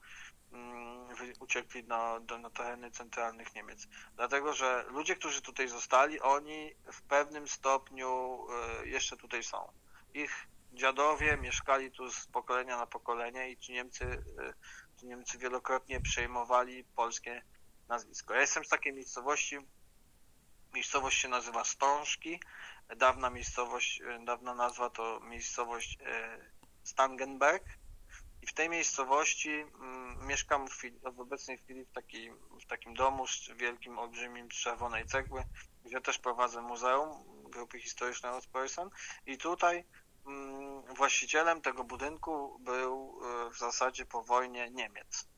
mm, 0.53 1.09
uciekli 1.41 1.85
na, 1.85 2.21
na 2.41 2.51
tereny 2.51 2.91
centralnych 2.91 3.55
Niemiec. 3.55 3.87
Dlatego, 4.17 4.53
że 4.53 4.85
ludzie, 4.89 5.17
którzy 5.17 5.43
tutaj 5.43 5.69
zostali, 5.69 6.21
oni 6.21 6.75
w 6.93 7.03
pewnym 7.03 7.49
stopniu 7.49 8.39
e, 8.51 8.87
jeszcze 8.87 9.17
tutaj 9.17 9.43
są. 9.43 9.73
Ich 10.15 10.47
dziadowie 10.73 11.37
mieszkali 11.37 11.91
tu 11.91 12.11
z 12.11 12.27
pokolenia 12.27 12.77
na 12.77 12.87
pokolenie 12.87 13.51
i 13.51 13.57
ci 13.57 13.73
Niemcy, 13.73 14.25
ci 15.01 15.07
Niemcy 15.07 15.39
wielokrotnie 15.39 16.01
przejmowali 16.01 16.85
polskie 16.85 17.43
nazwisko. 17.89 18.35
Ja 18.35 18.41
jestem 18.41 18.65
z 18.65 18.69
takiej 18.69 18.93
miejscowości, 18.93 19.59
miejscowość 20.75 21.21
się 21.21 21.29
nazywa 21.29 21.65
Stążki, 21.65 22.41
dawna 22.97 23.31
miejscowość, 23.31 24.03
dawna 24.25 24.55
nazwa 24.55 24.91
to 24.91 25.21
miejscowość 25.21 25.99
e, 26.01 26.39
Stangenberg. 26.85 27.65
I 28.43 28.47
w 28.47 28.53
tej 28.53 28.69
miejscowości 28.69 29.51
mm, 29.51 30.27
mieszkam 30.27 30.69
w, 30.69 30.83
w 31.15 31.21
obecnej 31.21 31.59
chwili 31.59 31.85
w, 31.85 31.93
taki, 31.93 32.31
w 32.63 32.67
takim 32.69 32.95
domu 32.95 33.27
z 33.27 33.51
wielkim, 33.57 33.99
olbrzymim 33.99 34.49
czerwonej 34.49 35.07
cegły, 35.07 35.45
gdzie 35.85 36.01
też 36.01 36.19
prowadzę 36.19 36.63
muzeum 36.63 37.25
Grupy 37.51 37.81
Historycznej 37.81 38.33
Ostpreußen 38.33 38.91
i 39.27 39.39
tutaj 39.39 39.85
mm, 40.27 40.95
właścicielem 40.95 41.61
tego 41.61 41.85
budynku 41.85 42.59
był 42.59 43.21
e, 43.23 43.51
w 43.51 43.59
zasadzie 43.59 44.07
po 44.07 44.23
wojnie 44.23 44.71
Niemiec 44.71 45.29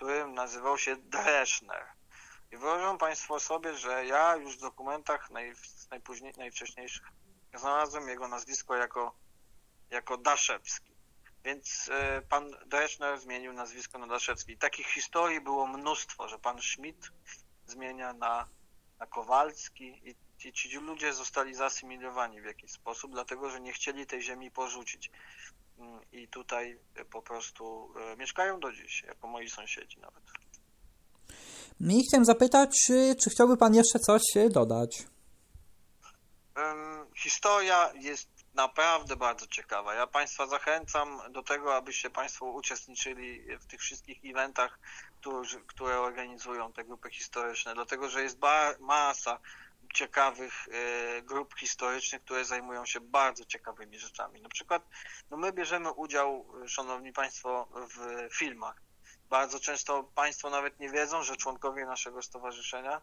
który 0.00 0.26
nazywał 0.26 0.78
się 0.78 0.96
Dreschner. 0.96 1.86
I 2.52 2.56
wyobrażą 2.56 2.98
Państwo 2.98 3.40
sobie, 3.40 3.74
że 3.74 4.06
ja 4.06 4.36
już 4.36 4.56
w 4.56 4.60
dokumentach 4.60 5.30
naj, 5.30 5.52
najpóźniej, 5.90 6.32
najwcześniejszych 6.36 7.06
znalazłem 7.54 8.08
jego 8.08 8.28
nazwisko 8.28 8.76
jako, 8.76 9.14
jako 9.90 10.16
Daszewski. 10.16 10.92
Więc 11.44 11.88
y, 11.88 12.22
pan 12.28 12.50
Dreschner 12.66 13.20
zmienił 13.20 13.52
nazwisko 13.52 13.98
na 13.98 14.06
Daszewski. 14.06 14.58
Takich 14.58 14.86
historii 14.86 15.40
było 15.40 15.66
mnóstwo, 15.66 16.28
że 16.28 16.38
pan 16.38 16.62
Schmidt 16.62 17.12
zmienia 17.66 18.12
na, 18.12 18.48
na 18.98 19.06
Kowalski 19.06 20.08
i 20.08 20.14
ci, 20.38 20.52
ci 20.52 20.76
ludzie 20.78 21.12
zostali 21.12 21.54
zasymilowani 21.54 22.40
w 22.40 22.44
jakiś 22.44 22.70
sposób, 22.70 23.12
dlatego 23.12 23.50
że 23.50 23.60
nie 23.60 23.72
chcieli 23.72 24.06
tej 24.06 24.22
ziemi 24.22 24.50
porzucić. 24.50 25.10
Mm, 25.80 26.00
i 26.12 26.28
tutaj 26.28 26.78
po 27.10 27.22
prostu 27.22 27.94
e, 28.12 28.16
mieszkają 28.16 28.60
do 28.60 28.72
dziś, 28.72 29.02
jako 29.02 29.28
moi 29.28 29.50
sąsiedzi 29.50 30.00
nawet. 30.00 30.22
I 31.80 32.04
chciałem 32.08 32.24
zapytać, 32.24 32.70
czy, 32.86 33.14
czy 33.20 33.30
chciałby 33.30 33.56
Pan 33.56 33.74
jeszcze 33.74 33.98
coś 33.98 34.22
e, 34.36 34.48
dodać? 34.48 35.02
Historia 37.16 37.92
jest 37.94 38.28
naprawdę 38.54 39.16
bardzo 39.16 39.46
ciekawa. 39.46 39.94
Ja 39.94 40.06
Państwa 40.06 40.46
zachęcam 40.46 41.20
do 41.32 41.42
tego, 41.42 41.76
abyście 41.76 42.10
Państwo 42.10 42.46
uczestniczyli 42.46 43.56
w 43.56 43.66
tych 43.66 43.80
wszystkich 43.80 44.18
eventach, 44.24 44.78
które 45.66 46.00
organizują 46.00 46.72
te 46.72 46.84
grupy 46.84 47.10
historyczne, 47.10 47.74
dlatego 47.74 48.08
że 48.08 48.22
jest 48.22 48.38
masa 48.80 49.38
ciekawych 49.94 50.68
e, 50.68 51.22
grup 51.22 51.54
historycznych, 51.58 52.22
które 52.22 52.44
zajmują 52.44 52.86
się 52.86 53.00
bardzo 53.00 53.44
ciekawymi 53.44 53.98
rzeczami. 53.98 54.42
Na 54.42 54.48
przykład 54.48 54.88
no 55.30 55.36
my 55.36 55.52
bierzemy 55.52 55.92
udział, 55.92 56.46
szanowni 56.66 57.12
państwo, 57.12 57.68
w 57.94 58.28
filmach. 58.36 58.82
Bardzo 59.30 59.60
często 59.60 60.04
państwo 60.04 60.50
nawet 60.50 60.80
nie 60.80 60.90
wiedzą, 60.90 61.22
że 61.22 61.36
członkowie 61.36 61.86
naszego 61.86 62.22
stowarzyszenia 62.22 63.00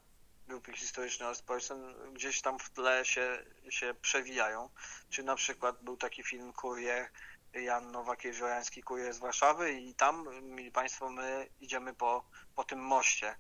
grupy 0.47 0.73
historycznej 0.73 1.29
Ostpreußen 1.29 2.13
gdzieś 2.13 2.41
tam 2.41 2.59
w 2.59 2.69
tle 2.69 3.05
się, 3.05 3.45
się 3.69 3.93
przewijają. 4.01 4.69
Czy 5.09 5.23
na 5.23 5.35
przykład 5.35 5.83
był 5.83 5.97
taki 5.97 6.23
film 6.23 6.53
Kurier, 6.53 7.09
Jan 7.53 7.91
Nowakiewicz-Jorański, 7.91 8.83
Kurier 8.83 9.13
z 9.13 9.19
Warszawy 9.19 9.73
i 9.73 9.95
tam, 9.95 10.27
mili 10.41 10.71
Państwo, 10.71 11.09
my 11.09 11.49
idziemy 11.59 11.93
po, 11.93 12.23
po 12.55 12.63
tym 12.63 12.79
moście, 12.79 13.35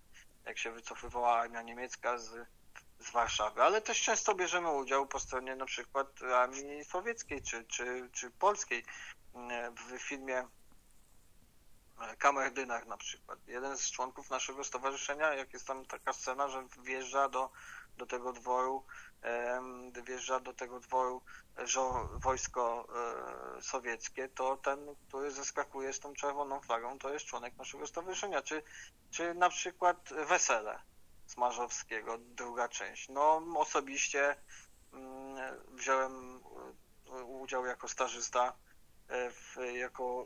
jak 0.45 0.57
się 0.57 0.71
wycofywała 0.71 1.39
armia 1.39 1.61
niemiecka 1.61 2.17
z 2.17 2.47
z 2.99 3.11
Warszawy, 3.11 3.63
ale 3.63 3.81
też 3.81 4.01
często 4.01 4.35
bierzemy 4.35 4.71
udział 4.71 5.07
po 5.07 5.19
stronie 5.19 5.55
na 5.55 5.65
przykład 5.65 6.21
armii 6.23 6.85
sowieckiej 6.85 7.41
czy, 7.41 7.65
czy, 7.65 8.09
czy 8.13 8.31
polskiej 8.31 8.85
w 9.75 9.99
filmie 9.99 10.47
Kamerdynach 12.17 12.85
na 12.85 12.97
przykład. 12.97 13.39
Jeden 13.47 13.77
z 13.77 13.91
członków 13.91 14.29
naszego 14.29 14.63
stowarzyszenia, 14.63 15.33
jak 15.33 15.53
jest 15.53 15.67
tam 15.67 15.85
taka 15.85 16.13
scena, 16.13 16.47
że 16.47 16.67
wjeżdża 16.83 17.29
do, 17.29 17.51
do 17.97 18.05
tego 18.05 18.33
dworu, 18.33 18.85
wjeżdża 20.05 20.39
do 20.39 20.53
tego 20.53 20.79
dworu 20.79 21.21
żo, 21.57 22.09
wojsko 22.13 22.87
e, 23.57 23.61
sowieckie, 23.61 24.29
to 24.29 24.57
ten, 24.57 24.95
który 25.07 25.31
zeskakuje 25.31 25.93
z 25.93 25.99
tą 25.99 26.13
czerwoną 26.13 26.61
flagą, 26.61 26.99
to 26.99 27.13
jest 27.13 27.25
członek 27.25 27.57
naszego 27.57 27.87
stowarzyszenia. 27.87 28.41
Czy, 28.41 28.63
czy 29.11 29.33
na 29.33 29.49
przykład 29.49 30.09
wesele 30.27 30.79
Smarzowskiego, 31.27 32.17
druga 32.17 32.67
część. 32.67 33.09
No 33.09 33.41
osobiście 33.55 34.35
mm, 34.93 35.37
wziąłem 35.67 36.41
e, 37.07 37.23
udział 37.23 37.65
jako 37.65 37.87
stażysta, 37.87 38.53
e, 39.07 39.31
w, 39.31 39.55
jako 39.73 40.25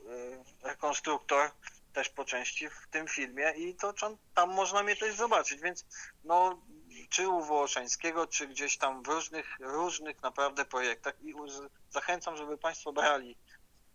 e, 0.64 0.68
rekonstruktor 0.68 1.52
też 1.94 2.10
po 2.10 2.26
części 2.26 2.70
w 2.70 2.88
tym 2.92 3.08
filmie 3.08 3.54
i 3.58 3.76
to 3.76 3.94
tam 4.34 4.54
można 4.54 4.84
mnie 4.84 4.96
też 4.96 5.16
zobaczyć, 5.16 5.62
więc 5.62 5.86
no 6.24 6.62
czy 7.10 7.30
u 7.30 7.42
Wołoszańskiego, 7.44 8.28
czy 8.28 8.48
gdzieś 8.48 8.78
tam 8.78 9.04
w 9.04 9.08
różnych, 9.08 9.48
różnych 9.60 10.22
naprawdę 10.22 10.66
projektach 10.66 11.22
i 11.22 11.34
zachęcam, 11.90 12.38
żeby 12.38 12.58
Państwo 12.58 12.94
brali 12.94 13.38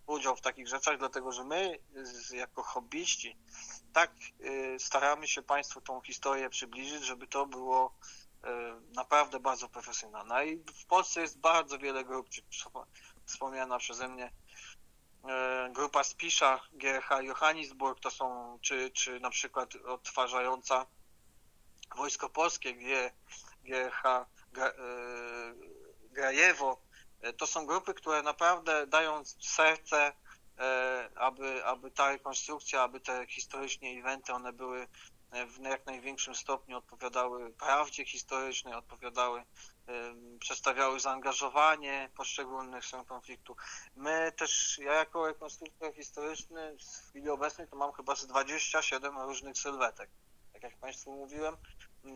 udział 0.07 0.37
w 0.37 0.41
takich 0.41 0.69
rzeczach, 0.69 0.99
dlatego 0.99 1.33
że 1.33 1.45
my 1.45 1.79
jako 2.33 2.63
hobbyści 2.63 3.37
tak 3.93 4.11
staramy 4.79 5.29
się 5.29 5.43
Państwu 5.43 5.81
tą 5.81 6.01
historię 6.01 6.51
przybliżyć, 6.51 7.05
żeby 7.05 7.27
to 7.27 7.47
było 7.47 7.95
naprawdę 8.95 9.41
bardzo 9.41 9.69
profesjonalne. 9.69 10.47
I 10.47 10.57
w 10.57 10.87
Polsce 10.87 11.21
jest 11.21 11.39
bardzo 11.39 11.79
wiele 11.79 12.05
grup, 12.05 12.29
wspomniana 13.25 13.79
przeze 13.79 14.09
mnie 14.09 14.33
grupa 15.71 16.05
Spisza, 16.05 16.61
GH 16.73 17.11
Johannisburg, 17.23 18.01
to 18.01 18.11
są, 18.11 18.59
czy, 18.63 18.91
czy 18.91 19.21
na 19.21 19.31
przykład 19.31 19.77
odtwarzająca 19.77 20.87
Wojsko 21.97 22.29
Polskie, 22.29 22.75
GH 23.65 24.27
Grajewo, 26.11 26.86
to 27.39 27.47
są 27.47 27.67
grupy, 27.67 27.95
które 27.95 28.23
naprawdę 28.23 28.87
dają 28.87 29.23
serce, 29.41 30.13
aby, 31.15 31.65
aby 31.65 31.91
ta 31.91 32.09
rekonstrukcja, 32.09 32.83
aby 32.83 33.01
te 33.01 33.27
historyczne 33.27 33.89
eventy, 33.89 34.33
one 34.33 34.53
były 34.53 34.87
w 35.47 35.63
jak 35.63 35.87
największym 35.87 36.35
stopniu 36.35 36.79
odpowiadały 36.79 37.53
prawdzie 37.53 38.05
historycznej, 38.05 38.75
odpowiadały, 38.75 39.43
przedstawiały 40.41 41.01
zaangażowanie 41.01 42.11
poszczególnych 42.17 42.85
stron 42.85 43.05
konfliktu. 43.05 43.57
My 43.97 44.33
też, 44.37 44.79
ja 44.79 44.93
jako 44.93 45.27
rekonstruktor 45.27 45.95
historyczny 45.95 46.77
w 46.77 47.09
chwili 47.09 47.31
obecnej 47.31 47.69
to 47.69 47.77
mam 47.77 47.93
chyba 47.93 48.17
z 48.17 48.27
27 48.27 49.19
różnych 49.19 49.59
sylwetek. 49.59 50.11
Tak 50.57 50.63
jak 50.63 50.77
Państwu 50.77 51.13
mówiłem, 51.13 51.57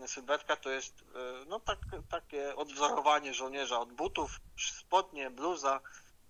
sylwetka 0.06 0.56
to 0.56 0.70
jest 0.70 1.04
no, 1.46 1.60
tak, 1.60 1.78
takie 2.08 2.56
odwzorowanie 2.56 3.34
żołnierza 3.34 3.78
od 3.78 3.92
butów, 3.92 4.40
spodnie, 4.56 5.30
bluza, 5.30 5.80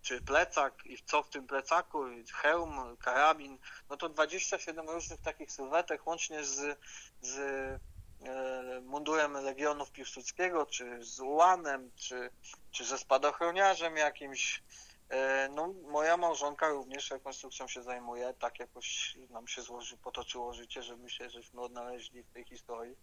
czy 0.03 0.21
plecak 0.21 0.87
i 0.87 0.99
co 1.05 1.23
w 1.23 1.31
tym 1.31 1.47
plecaku, 1.47 2.05
hełm, 2.35 2.97
karabin, 2.97 3.59
no 3.91 3.97
to 3.97 4.09
27 4.09 4.91
różnych 4.91 5.21
takich 5.21 5.53
sylwetek, 5.53 6.07
łącznie 6.07 6.45
z, 6.45 6.79
z 7.21 7.39
e, 7.39 8.81
mundurem 8.81 9.33
Legionów 9.33 9.93
Piłsudskiego, 9.93 10.67
czy 10.67 11.05
z 11.05 11.21
ułanem, 11.21 11.91
czy, 11.97 12.31
czy 12.71 12.85
ze 12.85 12.99
spadochroniarzem 12.99 13.97
jakimś. 13.97 14.63
E, 15.11 15.49
no, 15.49 15.75
moja 15.89 16.17
małżonka 16.17 16.69
również 16.69 17.11
rekonstrukcją 17.11 17.69
się 17.69 17.83
zajmuje, 17.83 18.35
tak 18.39 18.59
jakoś 18.59 19.19
nam 19.31 19.49
się 19.49 19.63
złoży, 19.63 19.97
potoczyło 19.97 20.53
życie, 20.53 20.83
że 20.83 20.97
myślę, 20.97 21.31
żeśmy 21.31 21.61
odnaleźli 21.61 22.23
w 22.23 22.31
tej 22.31 22.45
historii. 22.45 22.97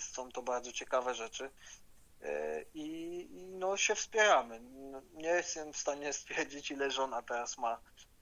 Są 0.00 0.32
to 0.32 0.42
bardzo 0.42 0.72
ciekawe 0.72 1.14
rzeczy. 1.14 1.50
E, 2.22 2.62
i, 2.74 3.28
no, 3.32 3.76
się 3.76 3.94
wspieramy. 3.94 4.60
No, 4.60 5.02
nie 5.12 5.28
jestem 5.28 5.72
w 5.72 5.76
stanie 5.76 6.12
stwierdzić, 6.22 6.70
ile 6.70 6.90
żona 6.90 7.22
teraz 7.22 7.58
ma, 7.58 7.80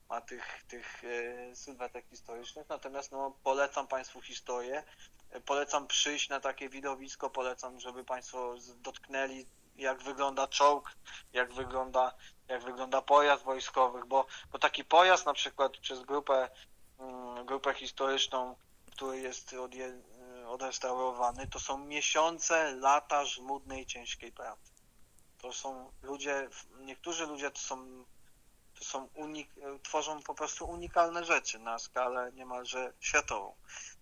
ma 0.09 0.21
tych, 0.21 0.63
tych 0.69 1.05
e, 1.05 1.57
sylwetek 1.57 2.07
historycznych, 2.07 2.69
natomiast 2.69 3.13
no, 3.13 3.39
polecam 3.43 3.89
Państwu 3.89 4.21
historię, 4.21 4.85
polecam 5.45 5.87
przyjść 5.87 6.29
na 6.29 6.41
takie 6.41 6.69
widowisko, 6.69 7.31
polecam, 7.31 7.81
żeby 7.81 8.05
Państwo 8.05 8.55
dotknęli 8.77 9.47
jak 9.79 10.03
wygląda 10.03 10.47
czołg, 10.47 10.91
jak 11.33 11.53
wygląda, 11.53 12.15
jak 12.49 12.65
wygląda 12.65 13.03
pojazd 13.03 13.45
wojskowych, 13.45 14.07
bo, 14.07 14.27
bo 14.53 14.59
taki 14.59 14.85
pojazd 14.85 15.27
na 15.27 15.35
przykład 15.35 15.79
przez 15.79 16.03
grupę, 16.03 16.51
mm, 16.99 17.47
grupę 17.47 17.75
historyczną, 17.75 18.57
który 18.93 19.19
jest 19.19 19.53
od, 19.53 19.73
odrestaurowany, 20.47 21.47
to 21.47 21.59
są 21.59 21.79
miesiące, 21.79 22.75
lata 22.75 23.25
żmudnej, 23.25 23.87
ciężkiej 23.87 24.33
pracy. 24.33 24.73
To 25.39 25.53
są 25.53 25.93
ludzie, 26.03 26.49
niektórzy 26.81 27.27
ludzie 27.27 27.51
to 27.51 27.59
są, 27.59 28.05
to 28.79 28.85
są 28.85 29.09
unik, 29.15 29.51
tworzą 29.83 30.23
po 30.23 30.35
prostu 30.35 30.69
unikalne 30.69 31.25
rzeczy 31.25 31.59
na 31.59 31.79
skalę 31.79 32.33
niemalże 32.33 32.93
światową. 33.01 33.55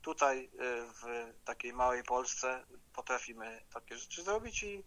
Tutaj 0.03 0.45
y, 0.45 0.51
w 1.03 1.35
takiej 1.45 1.73
małej 1.73 2.05
Polsce 2.05 2.65
potrafimy 2.93 3.65
takie 3.75 3.97
rzeczy 3.97 4.23
zrobić 4.23 4.63
i, 4.63 4.85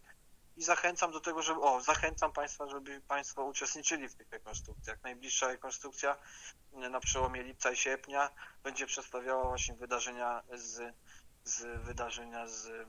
i 0.58 0.62
zachęcam 0.62 1.12
do 1.12 1.20
tego, 1.20 1.42
żeby, 1.42 1.60
o, 1.60 1.80
zachęcam 1.80 2.32
Państwa, 2.32 2.68
żeby 2.68 3.00
Państwo 3.00 3.44
uczestniczyli 3.44 4.08
w 4.08 4.14
tych 4.14 4.30
rekonstrukcjach. 4.30 5.02
Najbliższa 5.02 5.48
rekonstrukcja 5.48 6.16
y, 6.72 6.90
na 6.90 7.00
przełomie 7.00 7.42
lipca 7.42 7.70
i 7.70 7.76
sierpnia 7.76 8.30
będzie 8.62 8.86
przedstawiała 8.86 9.44
właśnie 9.48 9.74
wydarzenia 9.74 10.42
z 10.52 10.94
z 11.48 11.84
wydarzenia 11.84 12.46
z 12.46 12.88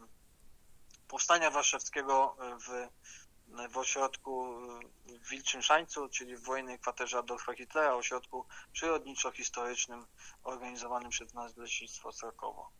powstania 1.08 1.52
warszawskiego 1.52 2.38
w, 2.68 2.88
w 3.74 3.78
ośrodku 3.78 4.46
w 5.06 5.30
Wilczym 5.30 5.62
Szańcu, 5.62 6.10
czyli 6.10 6.36
w 6.36 6.44
wojennej 6.44 6.80
kwaterze 6.80 7.18
Adolfa 7.18 7.54
Hitlera, 7.54 7.96
ośrodku 7.96 8.46
przyrodniczo-historycznym 8.74 10.06
organizowanym 10.44 11.10
przez 11.10 11.34
nas 11.34 11.58
Leśnictwo 11.58 12.12
Srokowo. 12.12 12.72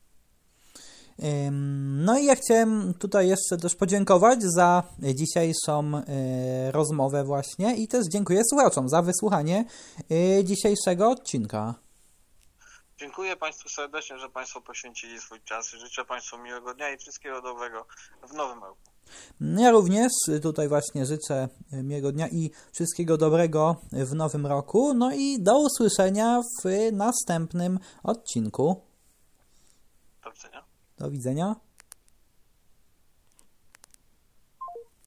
No 2.06 2.18
i 2.20 2.26
ja 2.26 2.36
chciałem 2.36 2.94
tutaj 2.94 3.28
jeszcze 3.28 3.58
też 3.58 3.76
podziękować 3.76 4.44
za 4.44 4.84
dzisiejszą 5.00 5.92
e, 5.96 6.72
rozmowę 6.72 7.24
właśnie 7.24 7.76
i 7.76 7.88
też 7.88 8.06
dziękuję 8.08 8.42
słuchaczom 8.50 8.90
za 8.90 9.02
wysłuchanie 9.02 9.66
e, 10.12 10.44
dzisiejszego 10.44 11.10
odcinka. 11.10 11.76
Dziękuję 12.98 13.36
Państwu 13.36 13.70
serdecznie, 13.70 14.20
że 14.20 14.30
Państwo 14.30 14.62
poświęcili 14.62 15.20
swój 15.20 15.42
czas. 15.42 15.70
Życzę 15.70 16.06
Państwu 16.06 16.38
miłego 16.38 16.74
dnia 16.74 16.94
i 16.94 16.98
wszystkiego 16.98 17.42
dobrego 17.42 17.86
w 18.30 18.34
nowym 18.34 18.64
roku. 18.64 18.82
Ja 19.42 19.72
również 19.72 20.12
tutaj 20.42 20.68
właśnie 20.68 21.06
życzę 21.06 21.48
miłego 21.72 22.12
dnia 22.12 22.28
i 22.28 22.52
wszystkiego 22.74 23.18
dobrego 23.18 23.76
w 23.92 24.14
nowym 24.16 24.46
roku. 24.48 24.94
No 24.94 25.12
i 25.14 25.40
do 25.40 25.60
usłyszenia 25.60 26.42
w 26.64 26.92
następnym 26.92 27.80
odcinku. 28.04 28.82
Do 30.24 30.32
widzenia. 30.32 30.69
Do 31.00 31.12
widzenia. 31.12 31.56